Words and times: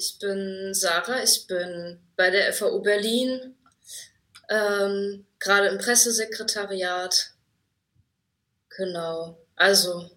ich 0.00 0.18
bin 0.18 0.72
Sarah, 0.72 1.22
ich 1.22 1.46
bin 1.46 2.00
bei 2.16 2.30
der 2.30 2.52
FAU 2.54 2.80
Berlin, 2.80 3.54
ähm, 4.48 5.26
gerade 5.38 5.68
im 5.68 5.76
Pressesekretariat. 5.76 7.32
Genau, 8.70 9.38
also 9.56 10.10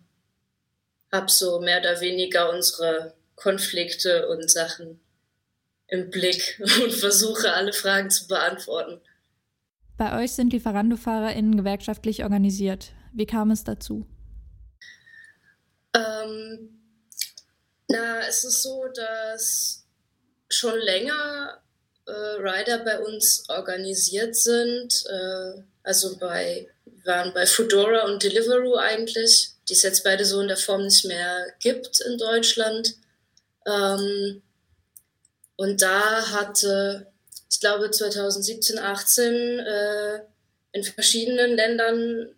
habe 1.11 1.29
so 1.29 1.59
mehr 1.59 1.79
oder 1.81 1.99
weniger 1.99 2.49
unsere 2.49 3.13
Konflikte 3.35 4.29
und 4.29 4.49
Sachen 4.49 5.01
im 5.87 6.09
Blick 6.09 6.61
und 6.83 6.93
versuche 6.93 7.51
alle 7.51 7.73
Fragen 7.73 8.09
zu 8.09 8.27
beantworten. 8.27 9.01
Bei 9.97 10.23
euch 10.23 10.31
sind 10.31 10.53
LieferandofahrerInnen 10.53 11.57
gewerkschaftlich 11.57 12.23
organisiert. 12.23 12.93
Wie 13.11 13.25
kam 13.25 13.51
es 13.51 13.65
dazu? 13.65 14.07
Ähm, 15.93 16.72
na, 17.93 18.27
es 18.27 18.43
ist 18.43 18.63
so, 18.63 18.85
dass 18.87 19.85
schon 20.49 20.79
länger 20.79 21.61
äh, 22.05 22.11
Rider 22.11 22.79
bei 22.79 22.99
uns 22.99 23.43
organisiert 23.49 24.35
sind. 24.35 25.05
Äh, 25.07 25.61
also 25.83 26.17
bei, 26.17 26.67
waren 27.05 27.33
bei 27.33 27.45
Foodora 27.45 28.05
und 28.05 28.23
Deliveroo 28.23 28.75
eigentlich, 28.75 29.51
die 29.69 29.73
es 29.73 29.83
jetzt 29.83 30.03
beide 30.03 30.25
so 30.25 30.41
in 30.41 30.47
der 30.47 30.57
Form 30.57 30.83
nicht 30.83 31.05
mehr 31.05 31.53
gibt 31.59 32.01
in 32.01 32.17
Deutschland. 32.17 32.95
Ähm, 33.67 34.41
und 35.55 35.81
da 35.81 36.31
hatte, 36.31 37.07
ich 37.49 37.59
glaube, 37.59 37.91
2017, 37.91 38.79
18 38.79 39.59
äh, 39.59 40.19
in 40.71 40.83
verschiedenen 40.83 41.55
Ländern 41.55 42.35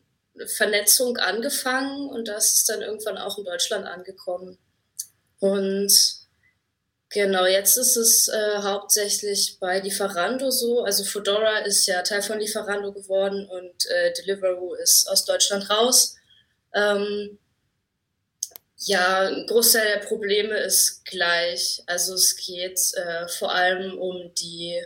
Vernetzung 0.47 1.15
angefangen 1.15 2.09
und 2.09 2.27
das 2.27 2.55
ist 2.55 2.67
dann 2.67 2.81
irgendwann 2.81 3.17
auch 3.17 3.37
in 3.37 3.45
Deutschland 3.45 3.87
angekommen. 3.87 4.57
Und 5.39 5.91
genau, 7.09 7.45
jetzt 7.45 7.77
ist 7.77 7.97
es 7.97 8.27
äh, 8.27 8.57
hauptsächlich 8.61 9.57
bei 9.59 9.79
Lieferando 9.79 10.51
so. 10.51 10.83
Also 10.83 11.03
Fedora 11.03 11.59
ist 11.59 11.85
ja 11.87 12.01
Teil 12.01 12.21
von 12.21 12.39
Lieferando 12.39 12.91
geworden 12.93 13.47
und 13.47 13.85
äh, 13.87 14.13
Deliveroo 14.13 14.73
ist 14.75 15.07
aus 15.09 15.25
Deutschland 15.25 15.69
raus. 15.69 16.15
Ähm, 16.73 17.39
ja, 18.77 19.21
ein 19.21 19.47
Großteil 19.47 19.99
der 19.99 20.05
Probleme 20.05 20.57
ist 20.57 21.05
gleich. 21.05 21.81
Also 21.87 22.13
es 22.13 22.35
geht 22.35 22.79
äh, 22.95 23.27
vor 23.27 23.53
allem 23.53 23.97
um 23.97 24.33
die 24.35 24.79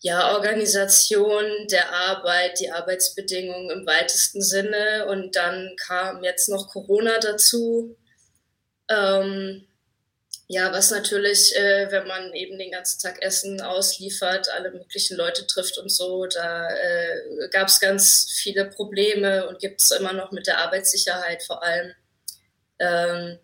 ja, 0.00 0.34
Organisation 0.34 1.46
der 1.70 1.90
Arbeit, 1.90 2.60
die 2.60 2.70
Arbeitsbedingungen 2.70 3.70
im 3.70 3.86
weitesten 3.86 4.42
Sinne. 4.42 5.06
Und 5.06 5.34
dann 5.36 5.74
kam 5.76 6.22
jetzt 6.22 6.48
noch 6.50 6.68
Corona 6.68 7.18
dazu. 7.18 7.96
Ähm, 8.88 9.66
ja, 10.46 10.70
was 10.72 10.90
natürlich, 10.90 11.56
äh, 11.56 11.90
wenn 11.90 12.06
man 12.06 12.34
eben 12.34 12.58
den 12.58 12.72
ganzen 12.72 13.00
Tag 13.00 13.22
Essen 13.22 13.62
ausliefert, 13.62 14.50
alle 14.50 14.70
möglichen 14.70 15.16
Leute 15.16 15.46
trifft 15.46 15.78
und 15.78 15.90
so, 15.90 16.26
da 16.26 16.68
äh, 16.68 17.48
gab 17.50 17.68
es 17.68 17.80
ganz 17.80 18.30
viele 18.42 18.66
Probleme 18.66 19.48
und 19.48 19.58
gibt 19.58 19.80
es 19.80 19.90
immer 19.90 20.12
noch 20.12 20.32
mit 20.32 20.46
der 20.46 20.58
Arbeitssicherheit 20.58 21.42
vor 21.42 21.62
allem. 21.62 21.92
Ähm, 22.78 23.38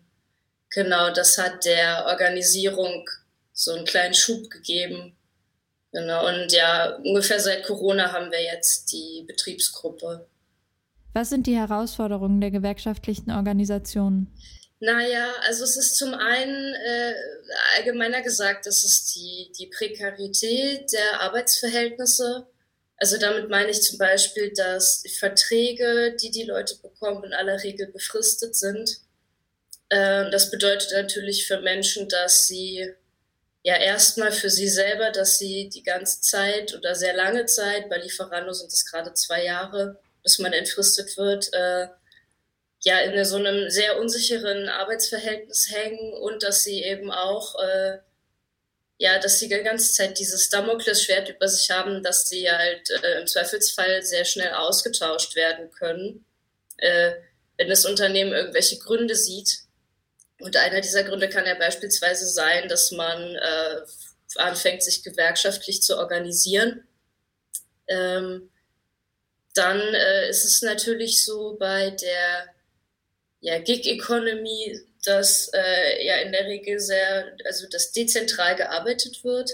genau, 0.69 1.11
das 1.11 1.37
hat 1.39 1.65
der 1.65 2.05
Organisierung 2.05 3.09
so 3.51 3.73
einen 3.73 3.85
kleinen 3.85 4.13
Schub 4.13 4.49
gegeben. 4.51 5.15
Genau, 5.91 6.27
und 6.27 6.53
ja, 6.53 6.95
ungefähr 7.03 7.39
seit 7.39 7.65
Corona 7.65 8.13
haben 8.13 8.31
wir 8.31 8.41
jetzt 8.41 8.91
die 8.91 9.25
Betriebsgruppe. 9.27 10.27
Was 11.13 11.29
sind 11.29 11.47
die 11.47 11.57
Herausforderungen 11.57 12.39
der 12.39 12.51
gewerkschaftlichen 12.51 13.31
Organisationen? 13.31 14.31
Naja, 14.83 15.31
also 15.41 15.63
es 15.63 15.77
ist 15.77 15.95
zum 15.95 16.15
einen 16.15 16.73
äh, 16.73 17.13
allgemeiner 17.77 18.23
gesagt, 18.23 18.65
das 18.65 18.83
ist 18.83 19.15
die, 19.15 19.51
die 19.57 19.67
Prekarität 19.67 20.91
der 20.91 21.21
Arbeitsverhältnisse. 21.21 22.47
Also 22.97 23.17
damit 23.17 23.47
meine 23.47 23.69
ich 23.69 23.83
zum 23.83 23.99
Beispiel, 23.99 24.51
dass 24.53 25.03
Verträge, 25.19 26.15
die 26.19 26.31
die 26.31 26.45
Leute 26.45 26.77
bekommen, 26.81 27.25
in 27.25 27.33
aller 27.33 27.61
Regel 27.61 27.87
befristet 27.91 28.55
sind. 28.55 29.01
Äh, 29.89 30.31
das 30.31 30.49
bedeutet 30.49 30.91
natürlich 30.93 31.45
für 31.45 31.61
Menschen, 31.61 32.09
dass 32.09 32.47
sie 32.47 32.91
ja 33.61 33.75
erstmal 33.75 34.31
für 34.31 34.49
sie 34.49 34.67
selber, 34.67 35.11
dass 35.11 35.37
sie 35.37 35.69
die 35.69 35.83
ganze 35.83 36.21
Zeit 36.21 36.73
oder 36.73 36.95
sehr 36.95 37.13
lange 37.13 37.45
Zeit, 37.45 37.87
bei 37.87 37.99
Lieferando 37.99 38.51
sind 38.51 38.73
es 38.73 38.87
gerade 38.87 39.13
zwei 39.13 39.45
Jahre, 39.45 39.99
bis 40.23 40.39
man 40.39 40.53
entfristet 40.53 41.15
wird, 41.17 41.53
äh, 41.53 41.87
ja 42.83 42.99
in 42.99 43.23
so 43.25 43.37
einem 43.37 43.69
sehr 43.69 43.99
unsicheren 43.99 44.69
Arbeitsverhältnis 44.69 45.71
hängen 45.71 46.13
und 46.13 46.43
dass 46.43 46.63
sie 46.63 46.83
eben 46.83 47.11
auch 47.11 47.55
äh, 47.59 47.99
ja, 49.01 49.17
dass 49.17 49.39
sie 49.39 49.49
die 49.49 49.63
ganze 49.63 49.91
Zeit 49.93 50.19
dieses 50.19 50.49
Damoklesschwert 50.49 51.27
über 51.29 51.47
sich 51.47 51.71
haben, 51.71 52.03
dass 52.03 52.29
sie 52.29 52.51
halt 52.51 52.87
äh, 52.91 53.19
im 53.19 53.25
Zweifelsfall 53.25 54.03
sehr 54.03 54.25
schnell 54.25 54.53
ausgetauscht 54.53 55.35
werden 55.35 55.71
können, 55.71 56.23
äh, 56.77 57.13
wenn 57.57 57.67
das 57.67 57.85
Unternehmen 57.85 58.31
irgendwelche 58.31 58.77
Gründe 58.77 59.15
sieht. 59.15 59.61
Und 60.39 60.55
einer 60.55 60.81
dieser 60.81 61.03
Gründe 61.03 61.29
kann 61.29 61.47
ja 61.47 61.55
beispielsweise 61.55 62.27
sein, 62.27 62.69
dass 62.69 62.91
man 62.91 63.35
äh, 63.37 63.81
anfängt, 64.35 64.83
sich 64.83 65.01
gewerkschaftlich 65.01 65.81
zu 65.81 65.97
organisieren. 65.97 66.87
Ähm, 67.87 68.51
dann 69.55 69.79
äh, 69.79 70.29
ist 70.29 70.45
es 70.45 70.61
natürlich 70.61 71.25
so 71.25 71.57
bei 71.59 71.89
der 71.89 72.53
ja, 73.41 73.59
Gig 73.59 73.85
Economy, 73.87 74.79
dass 75.03 75.49
äh, 75.53 76.05
ja 76.05 76.17
in 76.17 76.31
der 76.31 76.45
Regel 76.45 76.79
sehr, 76.79 77.35
also 77.45 77.67
dass 77.69 77.91
dezentral 77.91 78.55
gearbeitet 78.55 79.23
wird. 79.23 79.51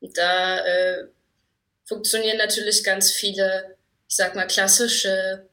Da 0.00 0.64
äh, 0.64 1.08
funktionieren 1.84 2.38
natürlich 2.38 2.84
ganz 2.84 3.10
viele, 3.10 3.76
ich 4.08 4.16
sag 4.16 4.34
mal, 4.34 4.46
klassische 4.46 5.48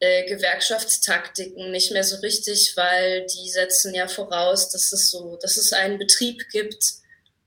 äh, 0.00 0.26
Gewerkschaftstaktiken 0.26 1.70
nicht 1.70 1.92
mehr 1.92 2.04
so 2.04 2.16
richtig, 2.16 2.76
weil 2.76 3.26
die 3.26 3.48
setzen 3.48 3.94
ja 3.94 4.08
voraus, 4.08 4.70
dass 4.70 4.92
es 4.92 5.10
so, 5.10 5.38
dass 5.40 5.56
es 5.56 5.72
einen 5.72 5.98
Betrieb 5.98 6.48
gibt, 6.50 6.84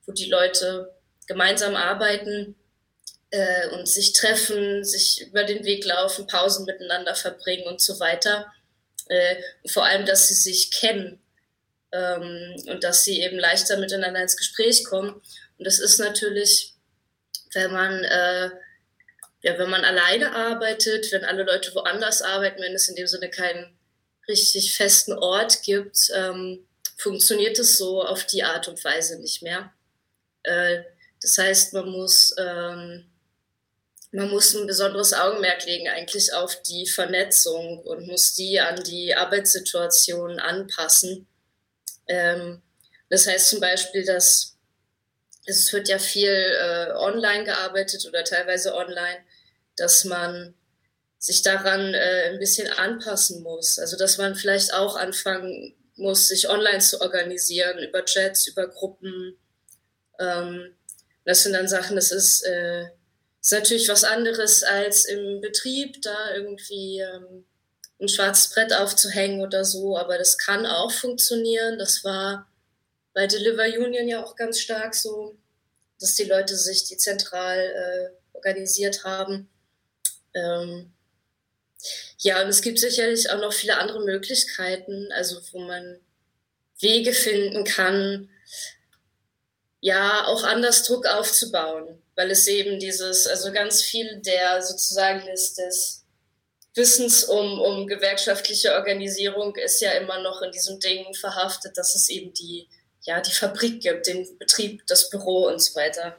wo 0.06 0.13
die 0.13 0.29
Leute 0.29 0.96
gemeinsam 1.28 1.75
arbeiten 1.75 2.56
äh, 3.31 3.68
und 3.69 3.88
sich 3.88 4.13
treffen, 4.13 4.84
sich 4.84 5.28
über 5.28 5.44
den 5.44 5.63
Weg 5.66 5.85
laufen, 5.85 6.25
Pausen 6.25 6.66
miteinander 6.66 7.16
verbringen 7.16 7.68
und 7.68 7.81
so 7.81 8.00
weiter. 8.00 8.52
Äh, 9.09 9.42
vor 9.68 9.86
allem, 9.86 10.06
dass 10.06 10.28
sie 10.28 10.36
sich 10.36 10.72
kennen 10.72 11.20
ähm, 11.92 12.56
und 12.68 12.84
dass 12.84 13.03
sie 13.03 13.22
eben 13.22 13.40
leichter 13.40 13.78
miteinander 13.78 14.22
ins 14.22 14.38
Gespräch 14.38 14.86
kommen. 14.86 15.14
Und 15.58 15.66
das 15.66 15.80
ist 15.80 16.00
natürlich, 16.00 16.74
wenn 17.53 17.72
man, 17.72 18.03
äh, 18.03 18.52
ja, 19.42 19.58
wenn 19.58 19.70
man 19.70 19.84
alleine 19.84 20.34
arbeitet, 20.34 21.12
wenn 21.12 21.25
alle 21.25 21.44
Leute 21.44 21.74
woanders 21.74 22.22
arbeiten, 22.22 22.62
wenn 22.62 22.75
es 22.75 22.88
in 22.88 22.96
dem 22.96 23.08
Sinne 23.08 23.30
keinen 23.30 23.78
richtig 24.28 24.75
festen 24.75 25.14
Ort 25.14 25.64
gibt, 25.64 26.12
ähm, 26.14 26.68
funktioniert 26.97 27.58
es 27.58 27.78
so 27.78 28.03
auf 28.03 28.26
die 28.26 28.44
Art 28.44 28.68
und 28.68 28.84
Weise 28.84 29.20
nicht 29.20 29.41
mehr. 29.41 29.74
Äh, 30.44 30.84
das 31.22 31.38
heißt, 31.38 31.74
man 31.74 31.90
muss 31.90 32.36
ähm, 32.38 33.09
man 34.12 34.30
muss 34.30 34.56
ein 34.56 34.66
besonderes 34.66 35.14
Augenmerk 35.14 35.66
legen 35.66 35.88
eigentlich 35.88 36.34
auf 36.34 36.62
die 36.64 36.88
Vernetzung 36.88 37.80
und 37.80 38.08
muss 38.08 38.34
die 38.34 38.59
an 38.59 38.84
die 38.84 39.14
Arbeitssituation 39.14 40.40
anpassen. 40.40 41.28
Ähm, 42.08 42.62
das 43.09 43.28
heißt 43.28 43.50
zum 43.50 43.59
Beispiel, 43.59 44.03
dass 44.03 44.56
es 45.46 45.72
wird 45.74 45.90
ja 45.90 46.00
viel 46.00 46.30
äh, 46.30 46.92
online 46.94 47.44
gearbeitet 47.44 48.06
oder 48.08 48.24
teilweise 48.24 48.75
online, 48.75 49.20
dass 49.75 50.06
man 50.06 50.53
sich 51.18 51.41
daran 51.41 51.94
äh, 51.94 52.30
ein 52.31 52.40
bisschen 52.40 52.72
anpassen 52.72 53.44
muss. 53.44 53.78
Also 53.78 53.97
dass 53.97 54.18
man 54.18 54.36
vielleicht 54.36 54.74
auch 54.74 54.96
anfangen 54.96 55.76
muss, 55.96 56.30
sich 56.30 56.50
online 56.50 56.80
zu 56.80 57.02
organisieren, 57.02 57.80
über 57.80 58.06
Chats, 58.06 58.47
über 58.47 58.68
Gruppen. 58.68 59.38
Ähm, 60.20 60.76
das 61.26 61.44
sind 61.44 61.53
dann 61.53 61.67
Sachen, 61.67 61.96
das 61.96 62.12
ist 62.12 62.44
äh, 62.44 62.90
ist 63.41 63.52
natürlich 63.52 63.88
was 63.88 64.03
anderes 64.03 64.64
als 64.64 65.06
im 65.06 65.41
Betrieb, 65.41 66.02
da 66.02 66.36
irgendwie 66.36 67.00
ähm, 67.00 67.46
ein 68.02 68.09
schwarzes 68.09 68.53
Brett 68.53 68.74
aufzuhängen 68.74 69.41
oder 69.41 69.64
so, 69.64 69.97
aber 69.97 70.18
das 70.18 70.38
kann 70.38 70.66
auch 70.66 70.91
funktionieren. 70.91 71.78
Das 71.78 72.03
war 72.03 72.47
bei 73.14 73.28
Deliver 73.28 73.66
Union 73.66 74.08
ja 74.08 74.24
auch 74.24 74.36
ganz 74.36 74.59
stark 74.59 74.96
so, 74.96 75.38
dass 76.00 76.16
die 76.16 76.26
Leute 76.26 76.56
sich 76.56 76.86
dezentral 76.86 77.59
äh, 77.59 78.36
organisiert 78.36 79.03
haben. 79.03 79.50
Ähm, 80.34 80.94
ja, 82.18 82.41
und 82.41 82.50
es 82.50 82.62
gibt 82.62 82.80
sicherlich 82.80 83.30
auch 83.30 83.40
noch 83.40 83.53
viele 83.53 83.78
andere 83.78 84.03
Möglichkeiten, 84.03 85.09
also 85.14 85.41
wo 85.52 85.59
man 85.59 86.00
Wege 86.80 87.14
finden 87.14 87.64
kann, 87.64 88.30
ja, 89.82 90.26
auch 90.26 90.44
anders 90.44 90.84
Druck 90.84 91.06
aufzubauen 91.06 92.02
weil 92.19 92.31
es 92.31 92.45
eben 92.47 92.79
dieses, 92.79 93.25
also 93.27 93.53
ganz 93.53 93.81
viel 93.81 94.21
der 94.21 94.61
sozusagen 94.61 95.25
des, 95.25 95.53
des 95.53 96.05
Wissens 96.75 97.23
um, 97.23 97.61
um 97.61 97.87
gewerkschaftliche 97.87 98.73
Organisierung 98.73 99.55
ist 99.55 99.79
ja 99.79 99.91
immer 99.91 100.21
noch 100.21 100.41
in 100.41 100.51
diesem 100.51 100.81
Ding 100.81 101.13
verhaftet, 101.13 101.77
dass 101.77 101.95
es 101.95 102.09
eben 102.09 102.33
die 102.33 102.67
ja, 103.03 103.21
die 103.21 103.31
Fabrik 103.31 103.81
gibt, 103.81 104.07
den 104.07 104.27
Betrieb, 104.37 104.85
das 104.87 105.09
Büro 105.09 105.47
und 105.47 105.61
so 105.61 105.75
weiter. 105.75 106.17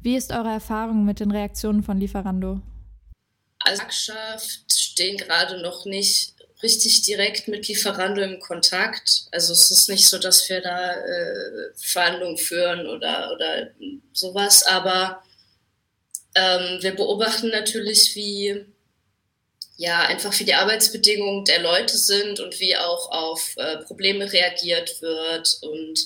Wie 0.00 0.16
ist 0.16 0.32
eure 0.32 0.48
Erfahrung 0.48 1.04
mit 1.04 1.20
den 1.20 1.30
Reaktionen 1.30 1.82
von 1.82 1.98
Lieferando? 1.98 2.62
Als 3.58 3.80
Gewerkschaft 3.80 4.72
stehen 4.72 5.18
gerade 5.18 5.60
noch 5.60 5.84
nicht 5.84 6.33
richtig 6.64 7.02
direkt 7.02 7.46
mit 7.46 7.68
Lieferando 7.68 8.22
im 8.22 8.40
Kontakt. 8.40 9.26
Also 9.30 9.52
es 9.52 9.70
ist 9.70 9.88
nicht 9.88 10.06
so, 10.06 10.18
dass 10.18 10.48
wir 10.48 10.60
da 10.60 10.94
äh, 10.94 11.70
Verhandlungen 11.76 12.38
führen 12.38 12.86
oder, 12.88 13.30
oder 13.32 13.70
sowas, 14.12 14.64
aber 14.64 15.22
ähm, 16.34 16.78
wir 16.80 16.96
beobachten 16.96 17.50
natürlich, 17.50 18.16
wie 18.16 18.64
ja 19.76 20.00
einfach 20.02 20.38
wie 20.38 20.44
die 20.44 20.54
Arbeitsbedingungen 20.54 21.44
der 21.44 21.60
Leute 21.60 21.96
sind 21.96 22.40
und 22.40 22.58
wie 22.60 22.76
auch 22.76 23.10
auf 23.10 23.54
äh, 23.56 23.78
Probleme 23.78 24.32
reagiert 24.32 25.00
wird 25.02 25.58
und 25.62 25.98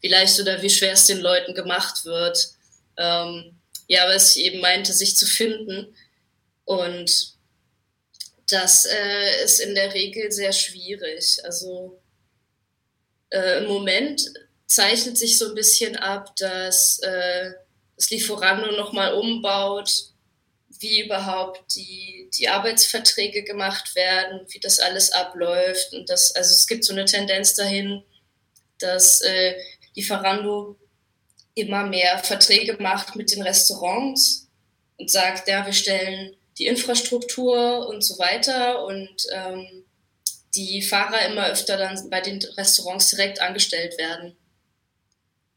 wie 0.00 0.08
leicht 0.08 0.38
oder 0.40 0.62
wie 0.62 0.70
schwer 0.70 0.92
es 0.92 1.06
den 1.06 1.20
Leuten 1.20 1.54
gemacht 1.54 2.04
wird. 2.04 2.50
Ähm, 2.96 3.58
ja, 3.88 4.06
was 4.08 4.36
ich 4.36 4.44
eben 4.44 4.60
meinte, 4.60 4.92
sich 4.92 5.16
zu 5.16 5.26
finden. 5.26 5.94
Und 6.64 7.33
das 8.48 8.84
äh, 8.84 9.44
ist 9.44 9.60
in 9.60 9.74
der 9.74 9.94
Regel 9.94 10.30
sehr 10.30 10.52
schwierig. 10.52 11.38
Also 11.44 12.00
äh, 13.30 13.58
im 13.58 13.68
Moment 13.68 14.22
zeichnet 14.66 15.16
sich 15.16 15.38
so 15.38 15.48
ein 15.48 15.54
bisschen 15.54 15.96
ab, 15.96 16.34
dass 16.36 16.98
äh, 17.00 17.52
das 17.96 18.10
Lieferando 18.10 18.72
nochmal 18.72 19.14
umbaut, 19.14 19.90
wie 20.80 21.04
überhaupt 21.04 21.74
die, 21.76 22.28
die 22.36 22.48
Arbeitsverträge 22.48 23.44
gemacht 23.44 23.94
werden, 23.94 24.46
wie 24.50 24.60
das 24.60 24.80
alles 24.80 25.12
abläuft. 25.12 25.92
Und 25.92 26.10
das, 26.10 26.34
also 26.34 26.50
es 26.50 26.66
gibt 26.66 26.84
so 26.84 26.92
eine 26.92 27.04
Tendenz 27.04 27.54
dahin, 27.54 28.02
dass 28.78 29.20
äh, 29.22 29.54
Lieferando 29.94 30.76
immer 31.54 31.86
mehr 31.86 32.18
Verträge 32.18 32.76
macht 32.80 33.14
mit 33.14 33.30
den 33.30 33.42
Restaurants 33.42 34.48
und 34.98 35.10
sagt, 35.10 35.48
ja, 35.48 35.64
wir 35.64 35.72
stellen 35.72 36.36
die 36.58 36.66
Infrastruktur 36.66 37.88
und 37.88 38.02
so 38.02 38.18
weiter 38.18 38.84
und 38.84 39.26
ähm, 39.32 39.84
die 40.54 40.82
Fahrer 40.82 41.26
immer 41.26 41.46
öfter 41.46 41.76
dann 41.76 42.10
bei 42.10 42.20
den 42.20 42.42
Restaurants 42.56 43.10
direkt 43.10 43.40
angestellt 43.40 43.98
werden. 43.98 44.36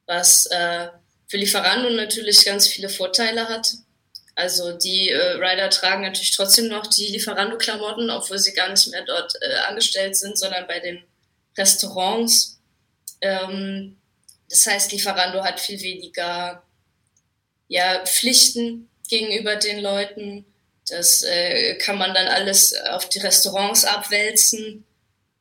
Was 0.05 0.47
äh, 0.47 0.87
für 1.27 1.37
Lieferando 1.37 1.89
natürlich 1.89 2.45
ganz 2.45 2.67
viele 2.67 2.89
Vorteile 2.89 3.49
hat. 3.49 3.73
Also 4.35 4.71
die 4.71 5.09
äh, 5.09 5.33
Rider 5.33 5.69
tragen 5.69 6.03
natürlich 6.03 6.35
trotzdem 6.35 6.67
noch 6.67 6.87
die 6.87 7.07
Lieferando-Klamotten, 7.07 8.09
obwohl 8.09 8.37
sie 8.37 8.53
gar 8.53 8.69
nicht 8.69 8.87
mehr 8.89 9.03
dort 9.03 9.33
äh, 9.41 9.55
angestellt 9.67 10.15
sind, 10.15 10.37
sondern 10.37 10.67
bei 10.67 10.79
den 10.79 11.03
Restaurants. 11.57 12.59
Ähm, 13.21 13.97
das 14.49 14.65
heißt, 14.65 14.91
Lieferando 14.91 15.43
hat 15.43 15.59
viel 15.59 15.81
weniger 15.81 16.63
ja, 17.67 18.05
Pflichten 18.05 18.89
gegenüber 19.09 19.55
den 19.55 19.79
Leuten. 19.79 20.45
Das 20.89 21.21
äh, 21.23 21.75
kann 21.75 21.97
man 21.97 22.13
dann 22.13 22.27
alles 22.27 22.73
auf 22.73 23.09
die 23.09 23.19
Restaurants 23.19 23.83
abwälzen. 23.83 24.85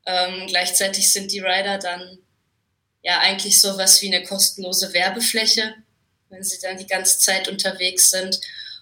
Ähm, 0.04 0.46
gleichzeitig 0.46 1.12
sind 1.12 1.32
die 1.32 1.40
Rider 1.40 1.78
dann 1.78 2.19
ja 3.02 3.20
eigentlich 3.20 3.60
sowas 3.60 4.02
wie 4.02 4.14
eine 4.14 4.25
kostenlose 4.25 4.93
Werbefläche, 4.93 5.75
wenn 6.28 6.43
sie 6.43 6.58
dann 6.60 6.78
die 6.78 6.87
ganze 6.87 7.19
Zeit 7.19 7.48
unterwegs 7.48 8.10
sind. 8.10 8.40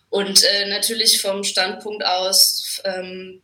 Und 0.08 0.42
äh, 0.42 0.66
natürlich 0.66 1.20
vom 1.20 1.44
Standpunkt 1.44 2.04
aus, 2.04 2.80
ähm, 2.84 3.42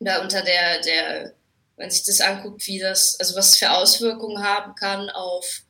da 0.00 0.20
unter 0.20 0.42
der, 0.42 0.80
der, 0.80 1.34
wenn 1.76 1.90
sich 1.90 2.02
das 2.04 2.20
anguckt, 2.20 2.66
wie 2.66 2.78
das, 2.78 3.18
also 3.20 3.36
was 3.36 3.56
für 3.56 3.70
Auswirkungen 3.70 4.42
haben 4.42 4.74
kann 4.74 5.10
auf 5.10 5.62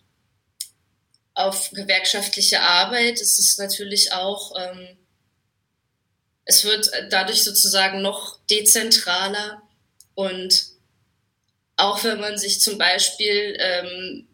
auf 1.34 1.70
gewerkschaftliche 1.70 2.60
Arbeit 2.60 3.20
ist 3.20 3.38
es 3.38 3.58
natürlich 3.58 4.12
auch, 4.12 4.52
ähm, 4.58 4.98
es 6.44 6.64
wird 6.64 6.90
dadurch 7.10 7.44
sozusagen 7.44 8.02
noch 8.02 8.38
dezentraler 8.50 9.62
und 10.14 10.66
auch 11.76 12.04
wenn 12.04 12.20
man 12.20 12.36
sich 12.36 12.60
zum 12.60 12.78
Beispiel 12.78 13.56
ähm, 13.58 14.28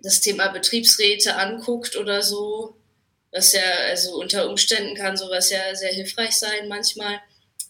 das 0.00 0.20
Thema 0.20 0.48
Betriebsräte 0.48 1.36
anguckt 1.36 1.96
oder 1.96 2.22
so, 2.22 2.76
was 3.30 3.52
ja 3.52 3.62
also 3.88 4.16
unter 4.16 4.48
Umständen 4.48 4.94
kann 4.94 5.16
sowas 5.16 5.50
ja 5.50 5.74
sehr 5.74 5.92
hilfreich 5.92 6.32
sein 6.32 6.68
manchmal, 6.68 7.20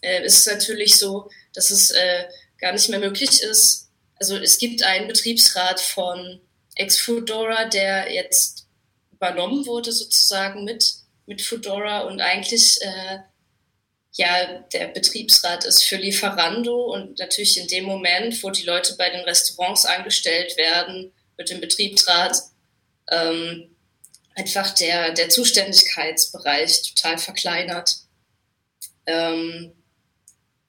äh, 0.01 0.23
ist 0.25 0.39
es 0.39 0.45
natürlich 0.45 0.97
so, 0.97 1.29
dass 1.53 1.71
es 1.71 1.91
äh, 1.91 2.25
gar 2.59 2.71
nicht 2.73 2.89
mehr 2.89 2.99
möglich 2.99 3.41
ist. 3.41 3.89
Also 4.17 4.37
es 4.37 4.57
gibt 4.57 4.83
einen 4.83 5.07
Betriebsrat 5.07 5.79
von 5.79 6.41
Ex-Foodora, 6.75 7.65
der 7.65 8.11
jetzt 8.13 8.67
übernommen 9.11 9.65
wurde 9.65 9.91
sozusagen 9.91 10.63
mit, 10.65 10.93
mit 11.25 11.41
Foodora 11.41 12.01
und 12.01 12.21
eigentlich 12.21 12.77
äh, 12.81 13.19
ja 14.15 14.59
der 14.73 14.87
Betriebsrat 14.87 15.65
ist 15.65 15.83
für 15.83 15.97
Lieferando 15.97 16.93
und 16.93 17.19
natürlich 17.19 17.59
in 17.59 17.67
dem 17.67 17.85
Moment, 17.85 18.41
wo 18.43 18.49
die 18.49 18.63
Leute 18.63 18.95
bei 18.97 19.09
den 19.09 19.21
Restaurants 19.21 19.85
angestellt 19.85 20.57
werden, 20.57 21.11
wird 21.37 21.51
im 21.51 21.61
Betriebsrat 21.61 22.37
ähm, 23.11 23.75
einfach 24.35 24.71
der, 24.71 25.11
der 25.11 25.29
Zuständigkeitsbereich 25.29 26.93
total 26.93 27.17
verkleinert. 27.17 27.97
Ähm, 29.05 29.73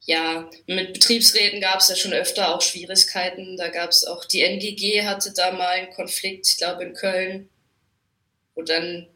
ja, 0.01 0.49
mit 0.67 0.93
Betriebsräten 0.93 1.61
gab 1.61 1.81
es 1.81 1.89
ja 1.89 1.97
schon 1.97 2.13
öfter 2.13 2.55
auch 2.55 2.63
Schwierigkeiten. 2.63 3.57
Da 3.57 3.69
gab 3.69 3.91
es 3.91 4.05
auch, 4.05 4.25
die 4.25 4.43
NGG 4.43 5.05
hatte 5.05 5.33
da 5.33 5.53
mal 5.53 5.69
einen 5.69 5.93
Konflikt, 5.93 6.47
ich 6.49 6.57
glaube 6.59 6.85
in 6.85 6.95
Köln, 6.95 7.49
wo 8.55 8.63
dann 8.63 9.09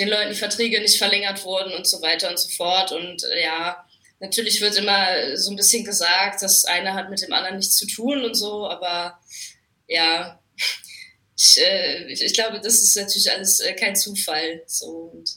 den 0.00 0.08
Leuten 0.08 0.30
die 0.30 0.38
Verträge 0.38 0.80
nicht 0.80 0.96
verlängert 0.96 1.44
wurden 1.44 1.74
und 1.74 1.86
so 1.86 2.00
weiter 2.00 2.30
und 2.30 2.38
so 2.38 2.48
fort. 2.48 2.90
Und 2.90 3.22
äh, 3.24 3.42
ja, 3.42 3.86
natürlich 4.18 4.60
wird 4.60 4.76
immer 4.76 5.36
so 5.36 5.50
ein 5.50 5.56
bisschen 5.56 5.84
gesagt, 5.84 6.42
das 6.42 6.64
eine 6.64 6.94
hat 6.94 7.10
mit 7.10 7.20
dem 7.20 7.32
anderen 7.32 7.58
nichts 7.58 7.76
zu 7.76 7.86
tun 7.86 8.24
und 8.24 8.34
so, 8.34 8.66
aber 8.66 9.20
ja, 9.86 10.40
ich, 11.36 11.58
äh, 11.58 12.06
ich, 12.06 12.32
glaube, 12.32 12.60
das 12.60 12.82
ist 12.82 12.96
natürlich 12.96 13.30
alles 13.30 13.60
äh, 13.60 13.74
kein 13.74 13.94
Zufall. 13.94 14.62
So. 14.66 15.12
Und 15.12 15.30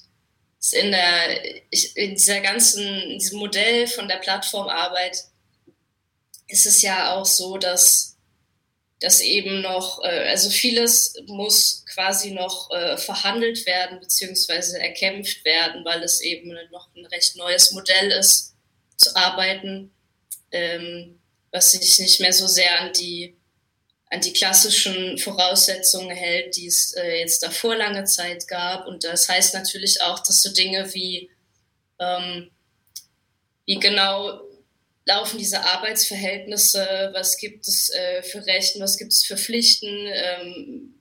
in, 0.71 0.92
der, 0.92 1.44
ich, 1.69 1.95
in 1.98 2.12
dieser 2.12 2.39
ganzen, 2.39 2.86
in 2.86 3.19
diesem 3.19 3.39
Modell 3.39 3.86
von 3.88 4.07
der 4.07 4.18
Plattformarbeit 4.18 5.25
ist 6.48 6.65
es 6.65 6.81
ja 6.81 7.13
auch 7.13 7.25
so, 7.25 7.57
dass, 7.57 8.12
dass 9.03 9.19
eben 9.19 9.61
noch, 9.61 10.01
äh, 10.01 10.29
also 10.29 10.50
vieles 10.50 11.13
muss 11.25 11.83
quasi 11.94 12.31
noch 12.31 12.71
äh, 12.71 12.97
verhandelt 12.97 13.65
werden 13.65 14.00
beziehungsweise 14.00 14.79
erkämpft 14.79 15.43
werden, 15.43 15.83
weil 15.83 16.01
es 16.03 16.22
eben 16.22 16.57
noch 16.72 16.88
ein 16.95 17.05
recht 17.07 17.36
neues 17.36 17.74
Modell 17.74 18.12
ist 18.12 18.55
zu 18.95 19.13
arbeiten, 19.13 19.91
ähm, 20.53 21.19
was 21.51 21.72
sich 21.72 22.00
nicht 22.00 22.22
mehr 22.22 22.31
so 22.31 22.48
sehr 22.48 22.79
an 22.79 22.93
die 22.93 23.36
an 24.10 24.22
die 24.22 24.31
klassischen 24.31 25.17
Voraussetzungen 25.17 26.15
hält, 26.15 26.55
die 26.55 26.67
es 26.67 26.93
äh, 26.93 27.19
jetzt 27.19 27.43
davor 27.43 27.75
lange 27.75 28.05
Zeit 28.05 28.48
gab. 28.48 28.88
Und 28.88 29.03
das 29.03 29.27
heißt 29.27 29.55
natürlich 29.55 30.01
auch, 30.01 30.19
dass 30.19 30.43
so 30.43 30.53
Dinge 30.53 30.93
wie, 30.93 31.31
ähm, 32.00 32.51
wie 33.65 33.79
genau 33.79 34.39
laufen 35.05 35.38
diese 35.38 35.62
Arbeitsverhältnisse, 35.62 37.12
was 37.13 37.38
gibt 37.38 37.67
es 37.67 37.89
äh, 37.89 38.24
für 38.24 38.45
Rechten, 38.45 38.79
was 38.79 38.98
gibt 38.98 39.12
es 39.12 39.24
für 39.24 39.38
Pflichten, 39.38 39.88
ähm, 39.88 40.95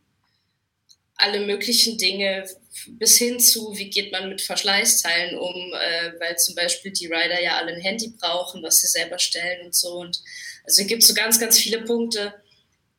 alle 1.16 1.40
möglichen 1.40 1.99
Dinge 1.99 2.44
bis 2.88 3.16
hin 3.16 3.38
zu, 3.38 3.76
wie 3.76 3.90
geht 3.90 4.11
man 4.11 4.28
mit 4.28 4.40
Verschleißteilen 4.40 5.38
um, 5.38 5.73
äh, 5.75 6.12
weil 6.18 6.37
zum 6.37 6.54
Beispiel 6.56 6.90
die 6.90 7.06
Rider 7.06 7.40
ja 7.40 7.59
alle 7.59 7.73
ein 7.73 7.80
Handy 7.80 8.12
brauchen, 8.18 8.62
was 8.62 8.80
sie 8.80 8.88
selber 8.88 9.18
stellen 9.18 9.66
und 9.66 9.75
so. 9.75 10.00
Und 10.00 10.21
also 10.64 10.82
es 10.82 10.88
gibt 10.88 11.04
so 11.04 11.14
ganz, 11.14 11.38
ganz 11.38 11.59
viele 11.59 11.82
Punkte, 11.82 12.35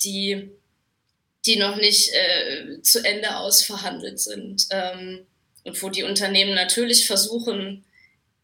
die, 0.04 0.52
die 1.46 1.58
noch 1.58 1.76
nicht 1.76 2.14
äh, 2.14 2.82
zu 2.82 3.04
Ende 3.04 3.38
ausverhandelt 3.38 4.20
sind. 4.20 4.68
Ähm, 4.70 5.26
und 5.66 5.82
wo 5.82 5.90
die 5.90 6.04
Unternehmen 6.04 6.54
natürlich 6.54 7.06
versuchen, 7.06 7.84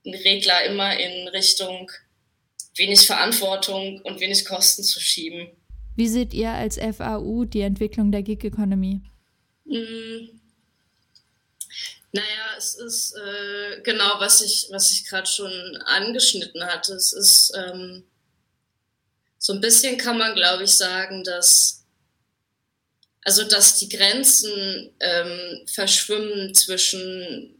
einen 0.06 0.16
Regler 0.16 0.64
immer 0.66 0.98
in 0.98 1.28
Richtung 1.30 1.92
wenig 2.80 3.06
Verantwortung 3.06 4.02
und 4.02 4.20
wenig 4.20 4.46
Kosten 4.46 4.84
zu 4.84 5.00
schieben. 5.00 5.50
Wie 5.96 6.08
seht 6.08 6.34
ihr 6.34 6.52
als 6.52 6.78
FAU 6.78 7.46
die 7.46 7.62
Entwicklung 7.62 8.12
der 8.12 8.24
Gig 8.24 8.44
Economy? 8.44 9.02
Mm. 9.66 10.30
Naja, 12.12 12.56
es 12.58 12.74
ist 12.74 13.14
äh, 13.16 13.82
genau, 13.84 14.20
was 14.20 14.42
ich, 14.42 14.68
was 14.72 14.92
ich 14.92 15.06
gerade 15.06 15.28
schon 15.28 15.52
angeschnitten 15.86 16.64
hatte. 16.66 16.94
Es 16.94 17.14
ist 17.14 17.54
ähm, 17.56 18.04
so 19.38 19.54
ein 19.54 19.62
bisschen 19.62 19.98
kann 19.98 20.18
man, 20.18 20.34
glaube 20.34 20.64
ich, 20.64 20.72
sagen, 20.72 21.24
dass 21.24 21.86
also 23.24 23.44
dass 23.44 23.78
die 23.78 23.90
Grenzen 23.90 24.92
ähm, 25.00 25.68
verschwimmen 25.68 26.56
zwischen 26.56 27.56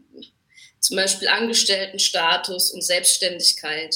zum 0.80 0.96
Beispiel 0.96 1.28
Angestelltenstatus 1.28 2.72
und 2.72 2.82
Selbstständigkeit. 2.82 3.94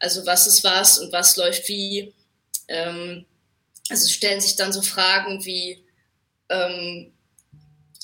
Also 0.00 0.26
was 0.26 0.46
ist 0.46 0.64
was 0.64 0.98
und 0.98 1.12
was 1.12 1.36
läuft 1.36 1.68
wie. 1.68 2.12
Ähm, 2.66 3.26
also 3.88 4.08
stellen 4.08 4.40
sich 4.40 4.56
dann 4.56 4.72
so 4.72 4.82
Fragen 4.82 5.44
wie, 5.44 5.84
ähm, 6.48 7.12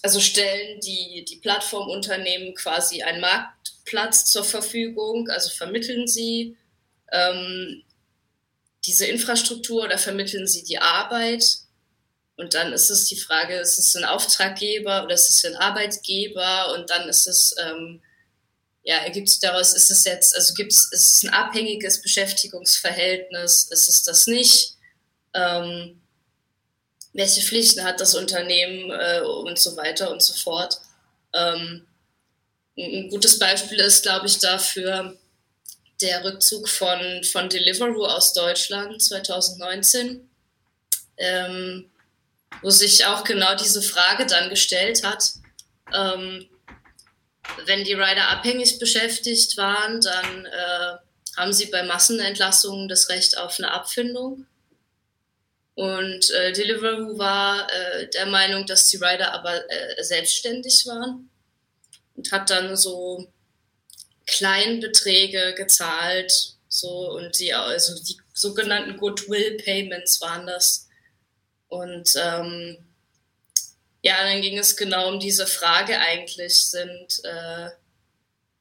also 0.03 0.21
stellen 0.21 0.81
die, 0.81 1.25
die 1.25 1.37
Plattformunternehmen 1.37 2.55
quasi 2.55 3.03
einen 3.03 3.21
Marktplatz 3.21 4.31
zur 4.31 4.45
Verfügung, 4.45 5.29
also 5.29 5.51
vermitteln 5.51 6.07
sie 6.07 6.57
ähm, 7.13 7.83
diese 8.85 9.07
Infrastruktur 9.07 9.85
oder 9.85 9.99
vermitteln 9.99 10.47
sie 10.47 10.63
die 10.63 10.79
Arbeit. 10.79 11.45
Und 12.37 12.55
dann 12.55 12.73
ist 12.73 12.91
es 12.91 13.07
die 13.07 13.17
Frage, 13.17 13.57
ist 13.57 13.79
es 13.79 13.97
ein 13.97 14.05
Auftraggeber 14.05 15.05
oder 15.05 15.15
ist 15.15 15.31
es 15.31 15.45
ein 15.45 15.57
Arbeitgeber? 15.57 16.75
Und 16.75 16.91
dann 16.91 17.09
ist 17.09 17.27
es, 17.27 17.55
ähm, 17.59 18.03
ja, 18.87 18.99
ergibt 18.99 19.29
sich 19.29 19.41
daraus, 19.41 19.75
ist 19.75 19.91
es 19.91 20.05
jetzt, 20.05 20.35
also 20.37 20.55
gibt 20.55 20.73
es, 20.73 20.93
ist 20.93 21.17
es 21.17 21.23
ein 21.25 21.35
abhängiges 21.35 22.01
Beschäftigungsverhältnis? 22.01 23.65
Ist 23.65 23.89
es 23.89 24.05
das 24.05 24.29
nicht? 24.29 24.77
Ähm, 25.35 26.01
welche 27.13 27.43
Pflichten 27.43 27.83
hat 27.83 28.01
das 28.01 28.15
Unternehmen 28.15 28.93
äh, 28.93 29.23
und 29.23 29.59
so 29.59 29.77
weiter 29.77 30.13
und 30.13 30.23
so 30.23 30.35
fort. 30.35 30.81
Ähm, 31.35 31.85
ein 32.79 33.11
gutes 33.11 33.41
Beispiel 33.41 33.81
ist, 33.81 34.05
glaube 34.05 34.27
ich, 34.27 34.39
dafür 34.39 35.19
der 36.01 36.23
Rückzug 36.23 36.69
von, 36.69 37.25
von 37.25 37.49
Deliveroo 37.49 38.05
aus 38.05 38.35
Deutschland 38.35 39.03
2019, 39.03 40.31
ähm, 41.17 41.91
wo 42.63 42.71
sich 42.71 43.05
auch 43.05 43.25
genau 43.25 43.57
diese 43.57 43.83
Frage 43.83 44.27
dann 44.27 44.49
gestellt 44.49 45.03
hat. 45.03 45.33
Ähm, 45.93 46.49
wenn 47.65 47.85
die 47.85 47.95
Rider 47.95 48.29
abhängig 48.29 48.79
beschäftigt 48.79 49.57
waren, 49.57 50.01
dann 50.01 50.47
äh, 50.47 50.97
haben 51.37 51.53
sie 51.53 51.67
bei 51.67 51.83
Massenentlassungen 51.83 52.89
das 52.89 53.09
Recht 53.09 53.37
auf 53.39 53.59
eine 53.59 53.73
Abfindung. 53.73 54.47
Und 55.75 56.31
äh, 56.31 56.53
Deliveroo 56.53 57.19
war 57.19 57.71
äh, 57.71 58.09
der 58.09 58.27
Meinung, 58.27 58.65
dass 58.65 58.89
die 58.89 58.97
Rider 58.97 59.33
aber 59.35 59.71
äh, 59.71 60.03
selbstständig 60.03 60.87
waren 60.87 61.29
und 62.15 62.33
hat 62.33 62.49
dann 62.49 62.77
so 62.77 63.31
Kleinbeträge 64.27 65.55
gezahlt, 65.55 66.55
so 66.69 67.11
und 67.11 67.39
die 67.39 67.53
also 67.53 67.95
die 68.03 68.17
sogenannten 68.33 68.97
Goodwill 68.97 69.59
Payments 69.59 70.21
waren 70.21 70.47
das. 70.47 70.89
Und 71.69 72.11
ähm, 72.17 72.86
ja, 74.07 74.23
dann 74.23 74.41
ging 74.41 74.57
es 74.57 74.77
genau 74.77 75.09
um 75.09 75.19
diese 75.19 75.49
Frage 75.49 75.99
eigentlich, 75.99 76.67
sind 76.67 77.21
äh, 77.25 77.71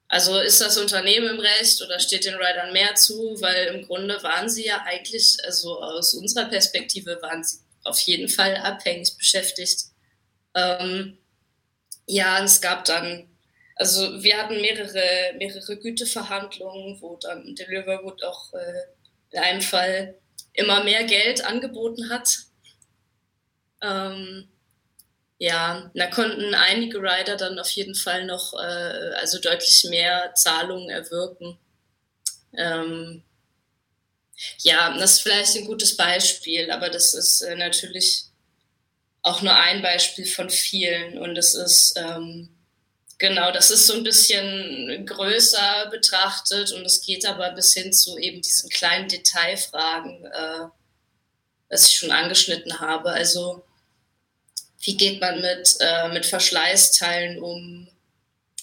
also 0.07 0.39
ist 0.39 0.59
das 0.59 0.77
Unternehmen 0.77 1.27
im 1.27 1.39
Recht 1.39 1.81
oder 1.83 1.99
steht 1.99 2.25
den 2.25 2.33
Riders 2.33 2.73
mehr 2.73 2.95
zu? 2.95 3.39
Weil 3.41 3.67
im 3.67 3.85
Grunde 3.85 4.21
waren 4.23 4.49
sie 4.49 4.65
ja 4.65 4.83
eigentlich, 4.85 5.37
also 5.43 5.79
aus 5.79 6.15
unserer 6.15 6.45
Perspektive 6.45 7.19
waren 7.21 7.43
sie 7.43 7.59
auf 7.83 7.99
jeden 7.99 8.27
Fall 8.27 8.55
abhängig 8.57 9.17
beschäftigt. 9.17 9.85
Ähm, 10.55 11.17
ja, 12.07 12.43
es 12.43 12.59
gab 12.61 12.85
dann, 12.85 13.29
also 13.75 14.23
wir 14.23 14.37
hatten 14.37 14.61
mehrere, 14.61 15.33
mehrere 15.37 15.77
Güteverhandlungen, 15.77 17.01
wo 17.01 17.17
dann 17.17 17.53
Deliverwood 17.53 18.23
auch 18.23 18.51
äh, 18.53 18.83
in 19.31 19.39
einem 19.39 19.61
Fall 19.61 20.15
immer 20.53 20.83
mehr 20.83 21.03
Geld 21.03 21.45
angeboten 21.45 22.09
hat. 22.09 22.29
Ähm, 23.83 24.49
ja, 25.37 25.91
da 25.93 26.07
konnten 26.07 26.53
einige 26.53 26.99
Rider 26.99 27.35
dann 27.35 27.59
auf 27.59 27.69
jeden 27.69 27.95
Fall 27.95 28.25
noch 28.25 28.53
äh, 28.53 29.13
also 29.19 29.39
deutlich 29.39 29.83
mehr 29.85 30.33
Zahlungen 30.33 30.89
erwirken. 30.89 31.57
Ähm, 32.57 33.23
ja, 34.59 34.97
das 34.97 35.13
ist 35.13 35.21
vielleicht 35.21 35.55
ein 35.55 35.65
gutes 35.65 35.97
Beispiel, 35.97 36.71
aber 36.71 36.89
das 36.89 37.13
ist 37.13 37.41
äh, 37.41 37.55
natürlich 37.55 38.25
auch 39.23 39.41
nur 39.41 39.55
ein 39.55 39.81
Beispiel 39.81 40.25
von 40.25 40.49
vielen 40.49 41.17
und 41.17 41.37
es 41.37 41.55
ist 41.55 41.97
ähm, 41.97 42.49
genau, 43.17 43.51
das 43.51 43.71
ist 43.71 43.87
so 43.87 43.93
ein 43.93 44.03
bisschen 44.03 45.05
größer 45.05 45.87
betrachtet 45.89 46.71
und 46.71 46.85
es 46.85 47.01
geht 47.01 47.25
aber 47.25 47.51
bis 47.51 47.73
hin 47.73 47.91
zu 47.91 48.17
eben 48.17 48.41
diesen 48.41 48.69
kleinen 48.69 49.07
Detailfragen, 49.07 50.25
äh, 50.25 50.67
was 51.69 51.89
ich 51.89 51.95
schon 51.95 52.11
angeschnitten 52.11 52.79
habe. 52.79 53.11
Also 53.11 53.63
wie 54.85 54.95
geht 54.95 55.19
man 55.19 55.41
mit, 55.41 55.77
äh, 55.79 56.09
mit 56.09 56.25
Verschleißteilen 56.25 57.41
um? 57.41 57.87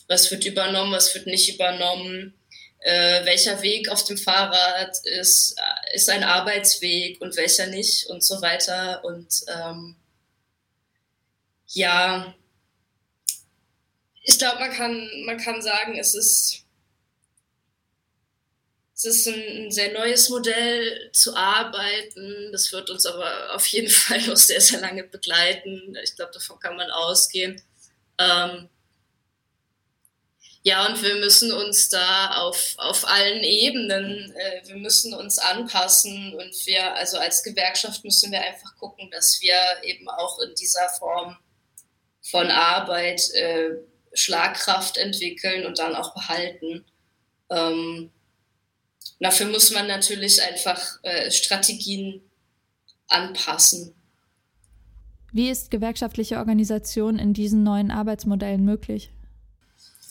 Was 0.08 0.30
wird 0.30 0.44
übernommen, 0.44 0.92
was 0.92 1.14
wird 1.14 1.26
nicht 1.26 1.52
übernommen? 1.52 2.34
Äh, 2.78 3.24
welcher 3.24 3.62
Weg 3.62 3.88
auf 3.88 4.04
dem 4.04 4.16
Fahrrad 4.16 4.96
ist, 5.04 5.56
ist 5.94 6.08
ein 6.10 6.24
Arbeitsweg 6.24 7.20
und 7.20 7.36
welcher 7.36 7.66
nicht 7.66 8.06
und 8.06 8.22
so 8.22 8.40
weiter. 8.40 9.04
Und 9.04 9.42
ähm, 9.48 9.96
ja, 11.68 12.34
ich 14.22 14.38
glaube, 14.38 14.60
man 14.60 14.72
kann, 14.72 15.08
man 15.24 15.38
kann 15.38 15.60
sagen, 15.60 15.98
es 15.98 16.14
ist 16.14 16.64
es 19.04 19.26
ist 19.26 19.28
ein, 19.28 19.70
sehr 19.70 19.92
neues 19.92 20.28
Modell 20.28 21.10
zu 21.12 21.34
arbeiten. 21.34 22.50
Das 22.52 22.72
wird 22.72 22.90
uns 22.90 23.06
aber 23.06 23.54
auf 23.54 23.66
jeden 23.66 23.90
Fall 23.90 24.20
noch 24.22 24.36
sehr, 24.36 24.60
sehr 24.60 24.80
lange 24.80 25.04
begleiten. 25.04 25.96
Ich 26.02 26.14
glaube, 26.16 26.32
davon 26.32 26.58
kann 26.60 26.76
man 26.76 26.90
ausgehen. 26.90 27.60
Ähm 28.18 28.68
ja, 30.64 30.86
und 30.86 31.02
wir 31.02 31.16
müssen 31.16 31.50
uns 31.50 31.88
da 31.88 32.36
auf, 32.36 32.74
auf 32.76 33.04
allen 33.08 33.42
Ebenen, 33.42 34.32
äh, 34.36 34.62
wir 34.68 34.76
müssen 34.76 35.12
uns 35.12 35.40
anpassen 35.40 36.34
und 36.34 36.54
wir, 36.66 36.94
also 36.94 37.18
als 37.18 37.42
Gewerkschaft 37.42 38.04
müssen 38.04 38.30
wir 38.30 38.40
einfach 38.40 38.76
gucken, 38.76 39.10
dass 39.10 39.40
wir 39.40 39.56
eben 39.82 40.08
auch 40.08 40.38
in 40.38 40.54
dieser 40.54 40.88
Form 40.90 41.36
von 42.20 42.48
Arbeit 42.48 43.28
äh, 43.34 43.70
Schlagkraft 44.14 44.98
entwickeln 44.98 45.66
und 45.66 45.80
dann 45.80 45.96
auch 45.96 46.14
behalten. 46.14 46.84
Ähm 47.50 48.12
Dafür 49.22 49.46
muss 49.46 49.70
man 49.70 49.86
natürlich 49.86 50.42
einfach 50.42 50.98
äh, 51.02 51.30
Strategien 51.30 52.20
anpassen. 53.06 53.94
Wie 55.32 55.48
ist 55.48 55.70
gewerkschaftliche 55.70 56.38
Organisation 56.38 57.20
in 57.20 57.32
diesen 57.32 57.62
neuen 57.62 57.92
Arbeitsmodellen 57.92 58.64
möglich? 58.64 59.10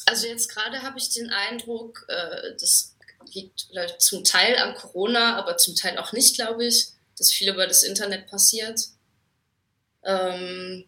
Also 0.06 0.28
jetzt 0.28 0.50
gerade 0.50 0.82
habe 0.82 0.98
ich 0.98 1.10
den 1.10 1.30
Eindruck, 1.30 2.06
äh, 2.08 2.54
das 2.58 2.96
liegt 3.34 3.68
zum 4.00 4.24
Teil 4.24 4.56
an 4.58 4.76
Corona, 4.76 5.38
aber 5.38 5.58
zum 5.58 5.76
Teil 5.76 5.98
auch 5.98 6.14
nicht, 6.14 6.36
glaube 6.36 6.66
ich, 6.66 6.88
dass 7.18 7.32
viel 7.32 7.50
über 7.50 7.68
das 7.68 7.84
Internet 7.84 8.28
passiert. 8.28 8.80
Ähm, 10.04 10.86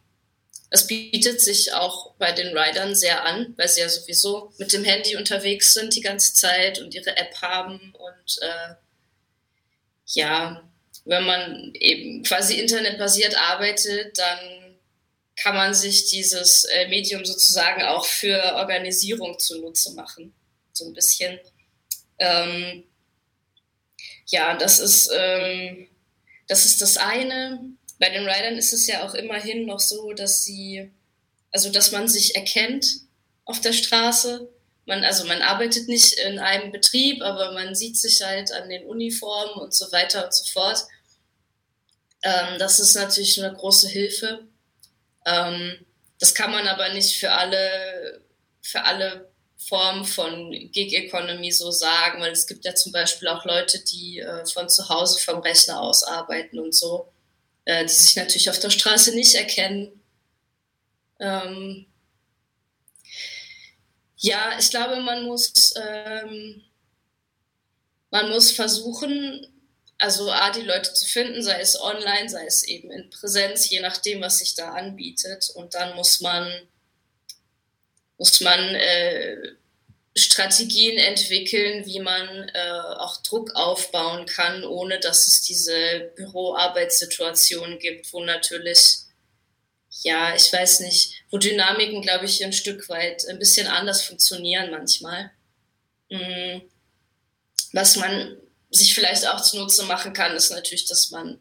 es 0.73 0.87
bietet 0.87 1.39
sich 1.39 1.71
auch 1.73 2.15
bei 2.15 2.31
den 2.31 2.57
Riders 2.57 2.99
sehr 2.99 3.23
an, 3.25 3.53
weil 3.57 3.67
sie 3.69 3.81
ja 3.81 3.89
sowieso 3.89 4.51
mit 4.57 4.73
dem 4.73 4.83
Handy 4.83 5.15
unterwegs 5.15 5.71
sind 5.75 5.95
die 5.95 6.01
ganze 6.01 6.33
Zeit 6.33 6.79
und 6.79 6.95
ihre 6.95 7.15
App 7.15 7.35
haben. 7.43 7.93
Und 7.93 8.39
äh, 8.41 8.73
ja, 10.07 10.67
wenn 11.05 11.25
man 11.25 11.73
eben 11.75 12.23
quasi 12.23 12.59
internetbasiert 12.59 13.37
arbeitet, 13.37 14.17
dann 14.17 14.79
kann 15.35 15.55
man 15.55 15.75
sich 15.75 16.09
dieses 16.09 16.63
äh, 16.63 16.87
Medium 16.87 17.23
sozusagen 17.23 17.83
auch 17.83 18.05
für 18.05 18.55
Organisierung 18.55 19.37
zunutze 19.37 19.91
machen. 19.93 20.33
So 20.71 20.85
ein 20.85 20.93
bisschen. 20.93 21.39
Ähm, 22.17 22.83
ja, 24.25 24.57
das 24.57 24.79
ist, 24.79 25.11
ähm, 25.15 25.87
das 26.47 26.65
ist 26.65 26.81
das 26.81 26.97
eine 26.97 27.59
bei 28.03 28.09
den 28.09 28.27
Riders 28.27 28.65
ist 28.65 28.73
es 28.73 28.87
ja 28.87 29.07
auch 29.07 29.13
immerhin 29.13 29.65
noch 29.65 29.79
so, 29.79 30.11
dass 30.11 30.43
sie, 30.43 30.91
also 31.53 31.69
dass 31.69 31.93
man 31.93 32.09
sich 32.09 32.35
erkennt 32.35 32.85
auf 33.45 33.61
der 33.61 33.71
Straße. 33.71 34.49
Man, 34.85 35.05
also 35.05 35.23
man 35.25 35.41
arbeitet 35.41 35.87
nicht 35.87 36.19
in 36.19 36.37
einem 36.37 36.73
Betrieb, 36.73 37.21
aber 37.21 37.53
man 37.53 37.75
sieht 37.75 37.97
sich 37.97 38.21
halt 38.21 38.51
an 38.51 38.67
den 38.67 38.85
Uniformen 38.87 39.53
und 39.53 39.73
so 39.73 39.89
weiter 39.93 40.25
und 40.25 40.33
so 40.33 40.43
fort. 40.51 40.83
Ähm, 42.23 42.59
das 42.59 42.81
ist 42.81 42.93
natürlich 42.95 43.41
eine 43.41 43.55
große 43.55 43.87
Hilfe. 43.87 44.47
Ähm, 45.25 45.85
das 46.19 46.35
kann 46.35 46.51
man 46.51 46.67
aber 46.67 46.89
nicht 46.89 47.17
für 47.17 47.31
alle, 47.31 48.21
für 48.61 48.83
alle 48.83 49.31
Formen 49.57 50.03
von 50.03 50.51
Gig 50.73 50.93
Economy 50.93 51.53
so 51.53 51.71
sagen, 51.71 52.19
weil 52.19 52.33
es 52.33 52.47
gibt 52.47 52.65
ja 52.65 52.75
zum 52.75 52.91
Beispiel 52.91 53.29
auch 53.29 53.45
Leute, 53.45 53.81
die 53.81 54.19
äh, 54.19 54.45
von 54.45 54.67
zu 54.67 54.89
Hause 54.89 55.21
vom 55.21 55.39
Rechner 55.39 55.79
aus 55.79 56.03
arbeiten 56.03 56.59
und 56.59 56.75
so 56.75 57.12
äh, 57.65 57.85
die 57.85 57.93
sich 57.93 58.15
natürlich 58.15 58.49
auf 58.49 58.59
der 58.59 58.69
Straße 58.69 59.15
nicht 59.15 59.35
erkennen. 59.35 60.01
Ähm, 61.19 61.85
ja, 64.17 64.57
ich 64.57 64.69
glaube, 64.69 65.01
man 65.01 65.25
muss, 65.25 65.73
ähm, 65.75 66.63
man 68.09 68.29
muss 68.29 68.51
versuchen, 68.51 69.47
also 69.97 70.31
A, 70.31 70.51
die 70.51 70.61
Leute 70.61 70.93
zu 70.93 71.05
finden, 71.05 71.41
sei 71.41 71.59
es 71.61 71.79
online, 71.79 72.29
sei 72.29 72.45
es 72.45 72.63
eben 72.63 72.91
in 72.91 73.09
Präsenz, 73.09 73.69
je 73.69 73.79
nachdem, 73.79 74.21
was 74.21 74.39
sich 74.39 74.55
da 74.55 74.71
anbietet. 74.73 75.49
Und 75.55 75.73
dann 75.73 75.95
muss 75.95 76.19
man, 76.19 76.49
muss 78.17 78.41
man 78.41 78.59
äh, 78.59 79.55
Strategien 80.15 80.97
entwickeln, 80.97 81.85
wie 81.85 81.99
man 81.99 82.49
äh, 82.53 82.69
auch 82.97 83.21
Druck 83.23 83.55
aufbauen 83.55 84.25
kann, 84.25 84.63
ohne 84.63 84.99
dass 84.99 85.25
es 85.25 85.41
diese 85.41 86.11
Büroarbeitssituation 86.15 87.79
gibt, 87.79 88.13
wo 88.13 88.23
natürlich 88.23 89.03
ja, 90.01 90.35
ich 90.35 90.51
weiß 90.51 90.81
nicht, 90.81 91.23
wo 91.29 91.37
Dynamiken, 91.37 92.01
glaube 92.01 92.25
ich, 92.25 92.43
ein 92.43 92.53
Stück 92.53 92.89
weit 92.89 93.27
ein 93.27 93.39
bisschen 93.39 93.67
anders 93.67 94.01
funktionieren 94.01 94.71
manchmal. 94.71 95.31
Mhm. 96.09 96.63
Was 97.71 97.95
man 97.95 98.37
sich 98.69 98.93
vielleicht 98.93 99.27
auch 99.27 99.41
zunutze 99.41 99.83
machen 99.83 100.13
kann, 100.13 100.35
ist 100.35 100.51
natürlich, 100.51 100.85
dass 100.85 101.11
man 101.11 101.39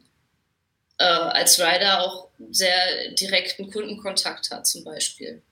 äh, 0.99 1.05
als 1.05 1.59
Rider 1.59 2.03
auch 2.03 2.29
sehr 2.51 3.11
direkten 3.13 3.71
Kundenkontakt 3.71 4.51
hat 4.51 4.67
zum 4.67 4.85
Beispiel. 4.85 5.43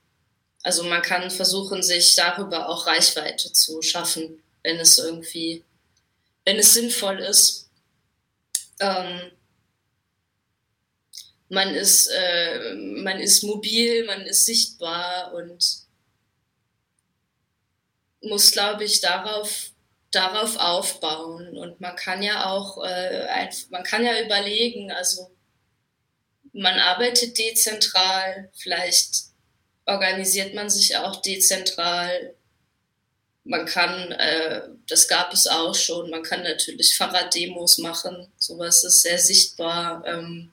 Also 0.63 0.83
man 0.83 1.01
kann 1.01 1.29
versuchen, 1.31 1.81
sich 1.81 2.15
darüber 2.15 2.69
auch 2.69 2.85
Reichweite 2.85 3.51
zu 3.51 3.81
schaffen, 3.81 4.43
wenn 4.63 4.77
es 4.77 4.97
irgendwie, 4.97 5.63
wenn 6.45 6.57
es 6.57 6.73
sinnvoll 6.73 7.19
ist. 7.19 7.69
Ähm, 8.79 9.31
man 11.49 11.75
ist, 11.75 12.07
äh, 12.07 12.75
man 12.75 13.19
ist 13.19 13.43
mobil, 13.43 14.05
man 14.05 14.21
ist 14.21 14.45
sichtbar 14.45 15.33
und 15.33 15.81
muss, 18.21 18.51
glaube 18.51 18.83
ich, 18.85 19.01
darauf, 19.01 19.71
darauf 20.11 20.57
aufbauen. 20.57 21.57
Und 21.57 21.81
man 21.81 21.95
kann 21.95 22.21
ja 22.21 22.45
auch, 22.51 22.83
äh, 22.85 23.49
man 23.69 23.83
kann 23.83 24.05
ja 24.05 24.21
überlegen, 24.23 24.91
also 24.91 25.31
man 26.53 26.79
arbeitet 26.79 27.37
dezentral, 27.37 28.49
vielleicht 28.53 29.30
organisiert 29.91 30.53
man 30.53 30.69
sich 30.69 30.95
auch 30.97 31.21
dezentral. 31.21 32.33
Man 33.43 33.65
kann, 33.65 34.11
äh, 34.11 34.61
das 34.87 35.07
gab 35.07 35.33
es 35.33 35.47
auch 35.47 35.75
schon, 35.75 36.09
man 36.09 36.23
kann 36.23 36.43
natürlich 36.43 36.95
Fahrraddemos 36.95 37.79
machen, 37.79 38.27
sowas 38.37 38.83
ist 38.83 39.01
sehr 39.01 39.17
sichtbar. 39.17 40.03
Ähm, 40.05 40.51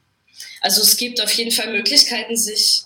also 0.60 0.82
es 0.82 0.96
gibt 0.96 1.20
auf 1.20 1.32
jeden 1.32 1.52
Fall 1.52 1.70
Möglichkeiten, 1.70 2.36
sich, 2.36 2.82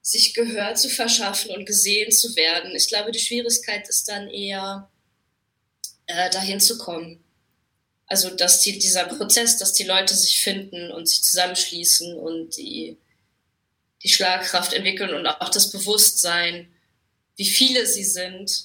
sich 0.00 0.34
Gehör 0.34 0.74
zu 0.74 0.88
verschaffen 0.88 1.50
und 1.50 1.66
gesehen 1.66 2.10
zu 2.10 2.34
werden. 2.36 2.74
Ich 2.74 2.88
glaube, 2.88 3.12
die 3.12 3.20
Schwierigkeit 3.20 3.88
ist 3.88 4.08
dann 4.08 4.28
eher, 4.28 4.88
äh, 6.06 6.30
dahin 6.30 6.60
zu 6.60 6.78
kommen. 6.78 7.22
Also 8.06 8.30
dass 8.30 8.60
die, 8.60 8.78
dieser 8.78 9.04
Prozess, 9.04 9.56
dass 9.58 9.72
die 9.72 9.84
Leute 9.84 10.14
sich 10.14 10.40
finden 10.40 10.90
und 10.90 11.08
sich 11.08 11.22
zusammenschließen 11.22 12.14
und 12.18 12.56
die 12.56 12.96
die 14.02 14.08
Schlagkraft 14.08 14.72
entwickeln 14.72 15.14
und 15.14 15.26
auch 15.26 15.48
das 15.48 15.70
Bewusstsein, 15.70 16.72
wie 17.36 17.46
viele 17.46 17.86
sie 17.86 18.04
sind 18.04 18.64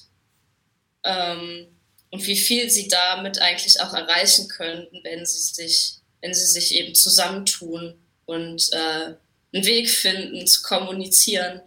ähm, 1.04 1.68
und 2.10 2.26
wie 2.26 2.36
viel 2.36 2.70
sie 2.70 2.88
damit 2.88 3.40
eigentlich 3.40 3.80
auch 3.80 3.94
erreichen 3.94 4.48
könnten, 4.48 5.00
wenn 5.04 5.24
sie 5.24 5.38
sich, 5.38 5.94
wenn 6.20 6.34
sie 6.34 6.46
sich 6.46 6.74
eben 6.74 6.94
zusammentun 6.94 7.98
und 8.26 8.72
äh, 8.72 9.14
einen 9.52 9.64
Weg 9.64 9.88
finden 9.88 10.46
zu 10.46 10.62
kommunizieren, 10.62 11.60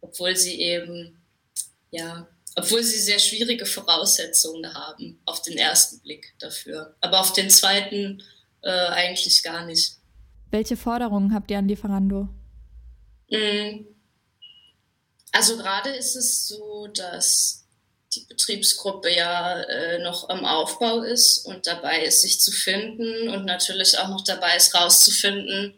obwohl 0.00 0.36
sie 0.36 0.60
eben 0.60 1.18
ja, 1.90 2.26
obwohl 2.56 2.82
sie 2.82 2.98
sehr 2.98 3.18
schwierige 3.18 3.66
Voraussetzungen 3.66 4.74
haben 4.74 5.20
auf 5.24 5.42
den 5.42 5.56
ersten 5.56 6.00
Blick 6.00 6.34
dafür, 6.38 6.94
aber 7.00 7.20
auf 7.20 7.32
den 7.32 7.50
zweiten 7.50 8.22
äh, 8.62 8.70
eigentlich 8.70 9.42
gar 9.42 9.64
nicht. 9.64 9.96
Welche 10.50 10.76
Forderungen 10.76 11.32
habt 11.34 11.50
ihr 11.50 11.58
an 11.58 11.68
Lieferando? 11.68 12.28
Mm. 13.28 13.86
Also 15.32 15.56
gerade 15.56 15.90
ist 15.90 16.16
es 16.16 16.48
so, 16.48 16.86
dass 16.88 17.64
die 18.14 18.24
Betriebsgruppe 18.24 19.14
ja 19.14 19.60
äh, 19.60 19.98
noch 19.98 20.28
am 20.30 20.44
Aufbau 20.44 21.02
ist 21.02 21.44
und 21.44 21.66
dabei 21.66 22.02
ist, 22.04 22.22
sich 22.22 22.40
zu 22.40 22.50
finden 22.50 23.28
und 23.28 23.44
natürlich 23.44 23.98
auch 23.98 24.08
noch 24.08 24.24
dabei 24.24 24.56
ist, 24.56 24.74
rauszufinden, 24.74 25.74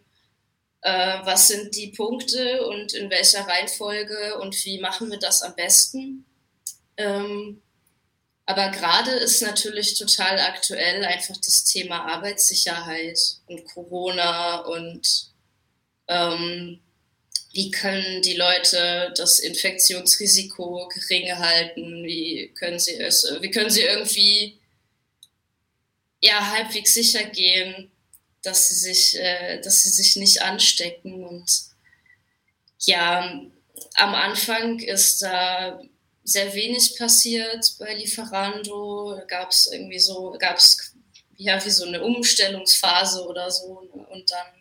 äh, 0.83 1.19
was 1.25 1.49
sind 1.49 1.75
die 1.75 1.89
Punkte 1.89 2.65
und 2.67 2.95
in 2.95 3.11
welcher 3.11 3.47
Reihenfolge 3.47 4.39
und 4.39 4.65
wie 4.65 4.79
machen 4.79 5.11
wir 5.11 5.19
das 5.19 5.43
am 5.43 5.57
besten. 5.57 6.25
Ähm, 6.97 7.61
aber 8.47 8.71
gerade 8.71 9.13
ist 9.13 9.43
natürlich 9.43 9.99
total 9.99 10.39
aktuell 10.41 11.05
einfach 11.05 11.37
das 11.37 11.65
Thema 11.65 12.07
Arbeitssicherheit 12.07 13.19
und 13.47 13.65
Corona 13.65 14.61
und 14.61 15.31
ähm, 16.09 16.81
wie 17.53 17.71
können 17.71 18.23
die 18.23 18.37
Leute 18.37 19.13
das 19.17 19.41
Infektionsrisiko 19.41 20.89
gering 20.89 21.37
halten, 21.37 22.05
wie 22.05 22.53
können 22.55 22.79
sie 22.79 22.95
es, 22.95 23.27
wie 23.41 23.51
können 23.51 23.71
sie 23.71 23.83
irgendwie 23.83 24.61
ja 26.21 26.53
halbwegs 26.53 26.95
sicher 26.95 27.25
gehen, 27.25 27.91
dass 28.43 28.69
sie 28.69 28.75
sich, 28.75 29.19
äh, 29.19 29.61
dass 29.61 29.83
sie 29.83 29.91
sich 29.91 30.17
nicht 30.17 30.43
anstecken? 30.43 31.25
Und 31.25 31.51
ja, 32.79 33.43
am 33.95 34.15
Anfang 34.15 34.79
ist 34.79 35.23
da 35.23 35.83
sehr 36.23 36.55
wenig 36.55 36.97
passiert 36.97 37.75
bei 37.81 37.95
Lieferando. 37.95 39.21
Gab 39.27 39.51
es 39.51 39.69
irgendwie 39.73 39.99
so, 39.99 40.37
gab 40.39 40.59
es 40.59 40.95
ja 41.37 41.65
wie 41.65 41.71
so 41.71 41.85
eine 41.85 42.03
Umstellungsphase 42.03 43.27
oder 43.27 43.51
so 43.51 43.91
und 44.09 44.31
dann 44.31 44.60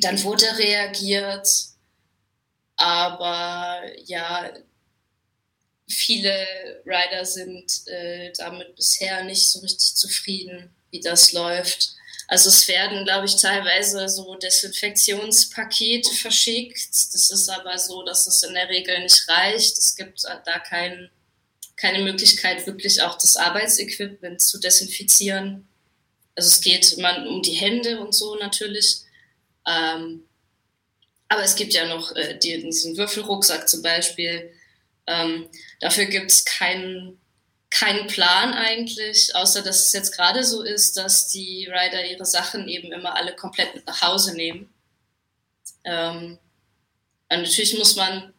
dann 0.00 0.22
wurde 0.22 0.46
reagiert, 0.58 1.48
aber 2.76 3.82
ja, 4.04 4.50
viele 5.88 6.46
Rider 6.86 7.24
sind 7.24 7.86
äh, 7.86 8.32
damit 8.36 8.74
bisher 8.76 9.24
nicht 9.24 9.48
so 9.48 9.60
richtig 9.60 9.94
zufrieden, 9.96 10.74
wie 10.90 11.00
das 11.00 11.32
läuft. 11.32 11.94
Also 12.28 12.48
es 12.48 12.68
werden, 12.68 13.04
glaube 13.04 13.26
ich, 13.26 13.36
teilweise 13.36 14.08
so 14.08 14.36
Desinfektionspakete 14.36 16.14
verschickt. 16.14 16.88
Das 16.90 17.30
ist 17.30 17.48
aber 17.48 17.76
so, 17.76 18.04
dass 18.04 18.26
es 18.28 18.44
in 18.44 18.54
der 18.54 18.68
Regel 18.68 19.00
nicht 19.00 19.28
reicht. 19.28 19.76
Es 19.76 19.96
gibt 19.96 20.22
da 20.22 20.58
kein, 20.60 21.10
keine 21.76 22.04
Möglichkeit, 22.04 22.64
wirklich 22.66 23.02
auch 23.02 23.18
das 23.18 23.34
Arbeitsequipment 23.36 24.40
zu 24.40 24.60
desinfizieren. 24.60 25.68
Also 26.36 26.50
es 26.50 26.60
geht 26.60 26.96
man 26.98 27.26
um 27.26 27.42
die 27.42 27.54
Hände 27.54 28.00
und 28.00 28.14
so 28.14 28.36
natürlich. 28.36 29.00
Ähm, 29.70 30.24
aber 31.28 31.42
es 31.44 31.54
gibt 31.54 31.72
ja 31.74 31.86
noch 31.86 32.14
äh, 32.16 32.38
die, 32.38 32.60
diesen 32.60 32.96
Würfelrucksack 32.96 33.68
zum 33.68 33.82
Beispiel. 33.82 34.52
Ähm, 35.06 35.48
dafür 35.80 36.06
gibt 36.06 36.30
es 36.30 36.44
keinen 36.44 37.20
keinen 37.70 38.08
Plan 38.08 38.52
eigentlich, 38.52 39.34
außer 39.34 39.62
dass 39.62 39.86
es 39.86 39.92
jetzt 39.92 40.16
gerade 40.16 40.42
so 40.42 40.62
ist, 40.62 40.96
dass 40.96 41.28
die 41.28 41.66
Rider 41.70 42.04
ihre 42.04 42.26
Sachen 42.26 42.68
eben 42.68 42.92
immer 42.92 43.16
alle 43.16 43.34
komplett 43.34 43.86
nach 43.86 44.02
Hause 44.02 44.34
nehmen. 44.34 44.74
Ähm, 45.84 46.38
natürlich 47.30 47.78
muss 47.78 47.94
man, 47.94 48.34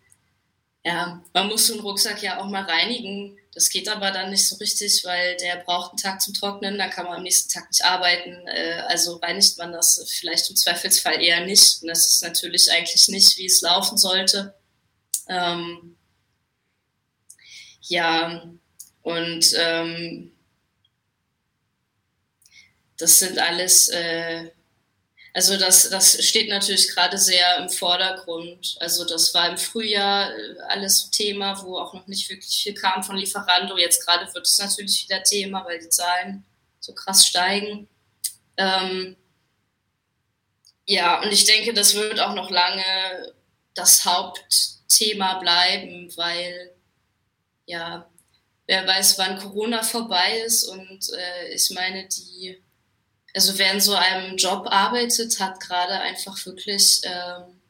ja, 0.83 1.23
man 1.33 1.47
muss 1.47 1.67
so 1.67 1.73
einen 1.73 1.81
Rucksack 1.81 2.21
ja 2.21 2.41
auch 2.41 2.47
mal 2.47 2.63
reinigen. 2.63 3.37
Das 3.53 3.69
geht 3.69 3.89
aber 3.89 4.11
dann 4.11 4.29
nicht 4.29 4.47
so 4.47 4.55
richtig, 4.57 5.03
weil 5.03 5.35
der 5.35 5.57
braucht 5.57 5.91
einen 5.91 5.97
Tag 5.97 6.21
zum 6.21 6.33
Trocknen, 6.33 6.77
dann 6.77 6.89
kann 6.89 7.05
man 7.05 7.17
am 7.17 7.23
nächsten 7.23 7.51
Tag 7.51 7.69
nicht 7.69 7.83
arbeiten. 7.83 8.47
Äh, 8.47 8.83
also 8.87 9.17
reinigt 9.17 9.57
man 9.57 9.73
das 9.73 10.01
vielleicht 10.09 10.49
im 10.49 10.55
Zweifelsfall 10.55 11.21
eher 11.21 11.45
nicht. 11.45 11.81
Und 11.81 11.89
das 11.89 12.07
ist 12.07 12.23
natürlich 12.23 12.71
eigentlich 12.71 13.07
nicht, 13.09 13.37
wie 13.37 13.45
es 13.45 13.61
laufen 13.61 13.97
sollte. 13.97 14.55
Ähm, 15.27 15.97
ja, 17.81 18.49
und 19.01 19.53
ähm, 19.57 20.31
das 22.97 23.19
sind 23.19 23.37
alles 23.37 23.89
äh, 23.89 24.51
also 25.33 25.57
das, 25.57 25.89
das 25.89 26.23
steht 26.23 26.49
natürlich 26.49 26.89
gerade 26.89 27.17
sehr 27.17 27.57
im 27.57 27.69
Vordergrund. 27.69 28.75
Also 28.79 29.05
das 29.05 29.33
war 29.33 29.49
im 29.49 29.57
Frühjahr 29.57 30.31
äh, 30.35 30.59
alles 30.67 31.09
Thema, 31.09 31.61
wo 31.63 31.77
auch 31.77 31.93
noch 31.93 32.07
nicht 32.07 32.29
wirklich 32.29 32.63
viel 32.63 32.73
kam 32.73 33.01
von 33.03 33.15
Lieferando. 33.15 33.77
Jetzt 33.77 34.05
gerade 34.05 34.33
wird 34.33 34.45
es 34.45 34.57
natürlich 34.57 35.03
wieder 35.03 35.23
Thema, 35.23 35.63
weil 35.65 35.79
die 35.79 35.89
Zahlen 35.89 36.43
so 36.79 36.93
krass 36.93 37.25
steigen. 37.25 37.87
Ähm, 38.57 39.15
ja, 40.85 41.21
und 41.21 41.31
ich 41.31 41.45
denke, 41.45 41.73
das 41.73 41.95
wird 41.95 42.19
auch 42.19 42.33
noch 42.33 42.49
lange 42.49 43.33
das 43.73 44.03
Hauptthema 44.03 45.35
bleiben, 45.35 46.11
weil 46.17 46.75
ja, 47.65 48.09
wer 48.67 48.85
weiß, 48.85 49.17
wann 49.17 49.39
Corona 49.39 49.83
vorbei 49.83 50.41
ist. 50.45 50.65
Und 50.65 51.09
äh, 51.13 51.53
ich 51.53 51.69
meine, 51.69 52.07
die 52.09 52.61
also 53.33 53.57
wer 53.57 53.73
in 53.73 53.79
so 53.81 53.93
einem 53.93 54.37
Job 54.37 54.67
arbeitet, 54.67 55.39
hat 55.39 55.59
gerade 55.59 55.93
einfach 55.93 56.45
wirklich 56.45 57.01
ähm, 57.03 57.61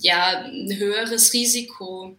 ja 0.00 0.44
ein 0.44 0.76
höheres 0.76 1.32
Risiko, 1.32 2.16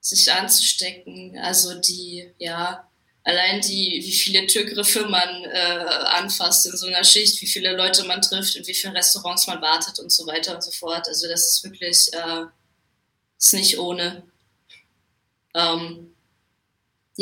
sich 0.00 0.32
anzustecken. 0.32 1.38
Also 1.38 1.74
die, 1.74 2.30
ja, 2.38 2.88
allein 3.24 3.60
die, 3.60 4.00
wie 4.04 4.12
viele 4.12 4.46
Türgriffe 4.46 5.06
man 5.06 5.44
äh, 5.44 5.84
anfasst 6.06 6.66
in 6.66 6.76
so 6.76 6.86
einer 6.86 7.04
Schicht, 7.04 7.40
wie 7.40 7.46
viele 7.46 7.76
Leute 7.76 8.04
man 8.04 8.20
trifft 8.20 8.56
und 8.56 8.66
wie 8.66 8.74
viele 8.74 8.94
Restaurants 8.94 9.46
man 9.46 9.62
wartet 9.62 9.98
und 10.00 10.10
so 10.10 10.26
weiter 10.26 10.54
und 10.54 10.62
so 10.62 10.72
fort. 10.72 11.06
Also 11.08 11.28
das 11.28 11.52
ist 11.52 11.64
wirklich 11.64 12.12
äh, 12.12 12.46
ist 13.38 13.54
nicht 13.54 13.78
ohne. 13.78 14.22
Ähm, 15.54 16.11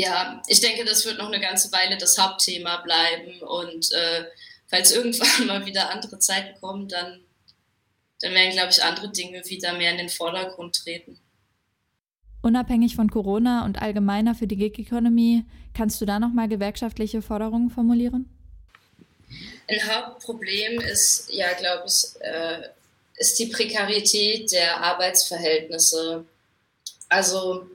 ja, 0.00 0.42
ich 0.46 0.60
denke, 0.60 0.84
das 0.84 1.04
wird 1.04 1.18
noch 1.18 1.28
eine 1.28 1.40
ganze 1.40 1.70
Weile 1.72 1.98
das 1.98 2.18
Hauptthema 2.18 2.78
bleiben 2.78 3.40
und 3.42 3.92
äh, 3.92 4.24
falls 4.68 4.92
irgendwann 4.96 5.46
mal 5.46 5.66
wieder 5.66 5.90
andere 5.90 6.18
Zeiten 6.18 6.58
kommen, 6.60 6.88
dann, 6.88 7.20
dann 8.20 8.32
werden, 8.32 8.52
glaube 8.52 8.70
ich, 8.70 8.82
andere 8.82 9.10
Dinge 9.10 9.44
wieder 9.44 9.74
mehr 9.74 9.92
in 9.92 9.98
den 9.98 10.08
Vordergrund 10.08 10.76
treten. 10.76 11.18
Unabhängig 12.42 12.96
von 12.96 13.10
Corona 13.10 13.66
und 13.66 13.82
allgemeiner 13.82 14.34
für 14.34 14.46
die 14.46 14.56
Gig-Economy, 14.56 15.44
kannst 15.74 16.00
du 16.00 16.06
da 16.06 16.18
nochmal 16.18 16.48
gewerkschaftliche 16.48 17.20
Forderungen 17.20 17.68
formulieren? 17.68 18.30
Ein 19.68 19.86
Hauptproblem 19.86 20.80
ist, 20.80 21.30
ja, 21.30 21.52
glaube 21.52 21.84
ich, 21.86 22.20
äh, 22.22 22.68
ist 23.16 23.38
die 23.38 23.46
Prekarität 23.46 24.50
der 24.52 24.82
Arbeitsverhältnisse. 24.82 26.24
Also 27.10 27.66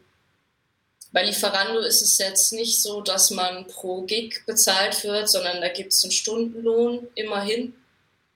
bei 1.15 1.23
Lieferando 1.23 1.80
ist 1.80 2.01
es 2.01 2.17
jetzt 2.17 2.51
nicht 2.51 2.82
so, 2.82 2.99
dass 2.99 3.32
man 3.32 3.65
pro 3.67 4.01
Gig 4.01 4.41
bezahlt 4.45 5.01
wird, 5.06 5.30
sondern 5.30 5.62
da 5.62 5.69
gibt 5.69 5.93
es 5.93 6.04
einen 6.04 6.12
Stundenlohn 6.12 7.08
immerhin. 7.15 7.73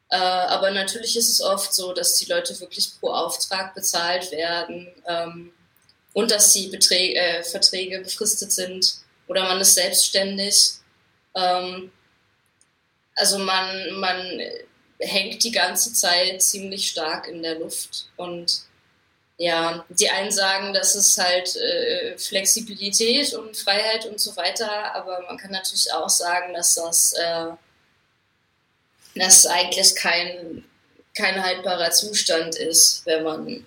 Äh, 0.10 0.16
aber 0.16 0.72
natürlich 0.72 1.18
ist 1.18 1.28
es 1.28 1.42
oft 1.42 1.74
so, 1.74 1.92
dass 1.92 2.16
die 2.16 2.32
Leute 2.32 2.58
wirklich 2.62 2.98
pro 2.98 3.10
Auftrag 3.10 3.76
bezahlt 3.76 4.32
werden 4.32 4.88
ähm, 5.06 5.52
und 6.14 6.32
dass 6.32 6.54
die 6.54 6.68
Beträge, 6.68 7.20
äh, 7.20 7.44
Verträge 7.44 8.00
befristet 8.00 8.54
sind 8.54 9.00
oder 9.28 9.44
man 9.44 9.60
ist 9.60 9.76
selbstständig. 9.76 10.76
Ähm, 11.36 11.92
also 13.18 13.40
man, 13.40 13.92
man 14.00 14.40
hängt 15.00 15.44
die 15.44 15.52
ganze 15.52 15.92
Zeit 15.92 16.42
ziemlich 16.42 16.92
stark 16.92 17.28
in 17.28 17.44
der 17.44 17.60
Luft 17.60 18.08
und 18.16 18.69
ja, 19.42 19.86
die 19.88 20.10
einen 20.10 20.32
sagen, 20.32 20.74
das 20.74 20.96
ist 20.96 21.18
halt 21.18 21.56
äh, 21.56 22.18
Flexibilität 22.18 23.34
und 23.34 23.56
Freiheit 23.56 24.06
und 24.06 24.20
so 24.20 24.36
weiter, 24.36 24.94
aber 24.94 25.22
man 25.22 25.38
kann 25.38 25.52
natürlich 25.52 25.92
auch 25.94 26.10
sagen, 26.10 26.54
dass 26.54 26.76
das, 26.76 27.14
äh, 27.14 27.46
das 29.16 29.46
eigentlich 29.46 29.96
kein, 29.96 30.66
kein 31.16 31.42
haltbarer 31.42 31.90
Zustand 31.92 32.58
ist, 32.58 33.06
wenn 33.06 33.24
man, 33.24 33.66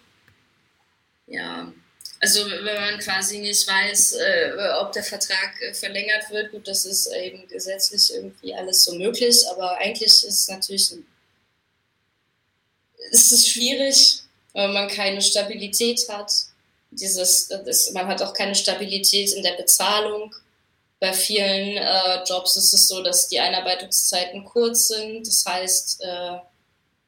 ja, 1.26 1.72
also 2.20 2.44
wenn 2.50 2.80
man 2.80 2.98
quasi 2.98 3.38
nicht 3.38 3.66
weiß, 3.66 4.12
äh, 4.12 4.52
ob 4.78 4.92
der 4.92 5.04
Vertrag 5.04 5.58
äh, 5.62 5.72
verlängert 5.72 6.28
wird, 6.28 6.52
gut, 6.52 6.68
das 6.68 6.84
ist 6.84 7.06
eben 7.14 7.48
gesetzlich 7.48 8.12
irgendwie 8.12 8.54
alles 8.54 8.84
so 8.84 8.94
möglich, 8.94 9.42
aber 9.50 9.78
eigentlich 9.78 10.02
ist 10.02 10.24
es 10.24 10.48
natürlich, 10.48 10.92
ist 13.10 13.32
es 13.32 13.48
schwierig, 13.48 14.21
weil 14.52 14.68
man 14.68 14.88
keine 14.88 15.22
Stabilität 15.22 16.08
hat. 16.08 16.32
Dieses, 16.90 17.48
das, 17.48 17.90
man 17.92 18.06
hat 18.06 18.22
auch 18.22 18.34
keine 18.34 18.54
Stabilität 18.54 19.32
in 19.32 19.42
der 19.42 19.56
Bezahlung. 19.56 20.34
Bei 21.00 21.12
vielen 21.12 21.78
äh, 21.78 22.22
Jobs 22.24 22.56
ist 22.56 22.74
es 22.74 22.86
so, 22.86 23.02
dass 23.02 23.28
die 23.28 23.40
Einarbeitungszeiten 23.40 24.44
kurz 24.44 24.88
sind. 24.88 25.26
Das 25.26 25.44
heißt, 25.46 26.02
äh, 26.02 26.38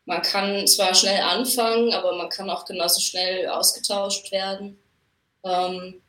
man 0.07 0.23
kann 0.23 0.67
zwar 0.67 0.95
schnell 0.95 1.21
anfangen, 1.21 1.93
aber 1.93 2.15
man 2.15 2.29
kann 2.29 2.51
auch 2.51 2.65
genauso 2.65 3.01
schnell 3.01 3.49
ausgetauscht 3.49 4.33
werden. 4.33 4.79
Ähm, 5.45 6.03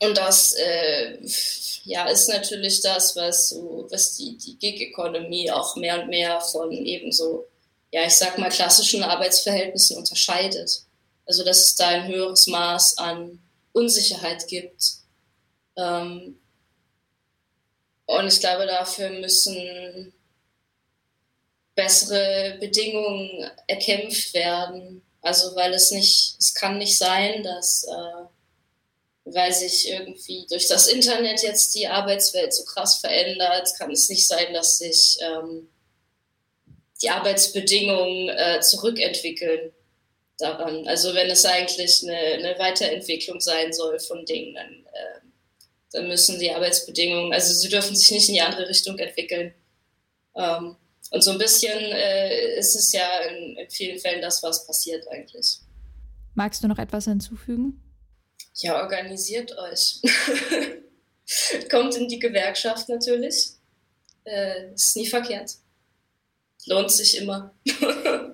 und 0.00 0.16
das 0.16 0.54
äh, 0.54 1.18
ja, 1.84 2.06
ist 2.08 2.28
natürlich 2.28 2.82
das, 2.82 3.16
was, 3.16 3.48
so, 3.48 3.86
was 3.90 4.16
die, 4.16 4.36
die 4.36 4.56
Gig-Economy 4.58 5.50
auch 5.50 5.74
mehr 5.76 6.02
und 6.02 6.08
mehr 6.08 6.40
von 6.40 6.70
eben 6.72 7.10
so 7.10 7.46
ja, 7.90 8.04
ich 8.04 8.14
sag 8.14 8.38
mal, 8.38 8.50
klassischen 8.50 9.02
Arbeitsverhältnissen 9.02 9.96
unterscheidet. 9.96 10.82
Also, 11.26 11.44
dass 11.44 11.68
es 11.68 11.76
da 11.76 11.88
ein 11.88 12.08
höheres 12.08 12.46
Maß 12.46 12.98
an 12.98 13.38
Unsicherheit 13.72 14.46
gibt. 14.48 14.92
Ähm, 15.76 16.38
und 18.06 18.26
ich 18.26 18.40
glaube, 18.40 18.66
dafür 18.66 19.10
müssen 19.10 20.12
bessere 21.74 22.56
Bedingungen 22.58 23.50
erkämpft 23.66 24.34
werden. 24.34 25.02
Also, 25.20 25.54
weil 25.54 25.72
es 25.74 25.90
nicht, 25.90 26.36
es 26.38 26.54
kann 26.54 26.78
nicht 26.78 26.96
sein, 26.96 27.42
dass, 27.42 27.84
äh, 27.84 28.24
weil 29.24 29.52
sich 29.52 29.88
irgendwie 29.88 30.46
durch 30.48 30.68
das 30.68 30.88
Internet 30.88 31.42
jetzt 31.42 31.74
die 31.74 31.86
Arbeitswelt 31.86 32.54
so 32.54 32.64
krass 32.64 32.98
verändert, 32.98 33.68
kann 33.78 33.90
es 33.90 34.08
nicht 34.08 34.26
sein, 34.26 34.54
dass 34.54 34.78
sich 34.78 35.18
ähm, 35.20 35.68
die 37.02 37.10
Arbeitsbedingungen 37.10 38.28
äh, 38.28 38.60
zurückentwickeln 38.60 39.72
daran. 40.38 40.86
Also 40.86 41.14
wenn 41.14 41.30
es 41.30 41.44
eigentlich 41.44 42.02
eine, 42.02 42.16
eine 42.16 42.58
Weiterentwicklung 42.58 43.40
sein 43.40 43.72
soll 43.72 43.98
von 43.98 44.24
Dingen, 44.24 44.54
dann, 44.54 44.72
äh, 44.92 45.20
dann, 45.92 46.08
müssen 46.08 46.38
die 46.38 46.50
Arbeitsbedingungen, 46.50 47.32
also 47.32 47.52
sie 47.52 47.68
dürfen 47.68 47.94
sich 47.94 48.10
nicht 48.10 48.28
in 48.28 48.34
die 48.34 48.40
andere 48.40 48.68
Richtung 48.68 48.98
entwickeln. 48.98 49.54
Ähm, 50.36 50.76
und 51.10 51.22
so 51.22 51.30
ein 51.30 51.38
bisschen 51.38 51.78
äh, 51.78 52.58
ist 52.58 52.74
es 52.74 52.92
ja 52.92 53.20
in, 53.20 53.56
in 53.56 53.70
vielen 53.70 53.98
Fällen 53.98 54.20
das, 54.20 54.42
was 54.42 54.66
passiert 54.66 55.06
eigentlich. 55.08 55.60
Magst 56.34 56.62
du 56.62 56.68
noch 56.68 56.78
etwas 56.78 57.06
hinzufügen? 57.06 57.82
Ja, 58.54 58.82
organisiert 58.82 59.56
euch. 59.56 60.00
Kommt 61.70 61.96
in 61.96 62.08
die 62.08 62.18
Gewerkschaft 62.18 62.88
natürlich. 62.88 63.52
Äh, 64.24 64.72
ist 64.74 64.96
nie 64.96 65.06
verkehrt 65.06 65.52
lohnt 66.68 66.90
sich 66.90 67.18
immer. 67.18 67.54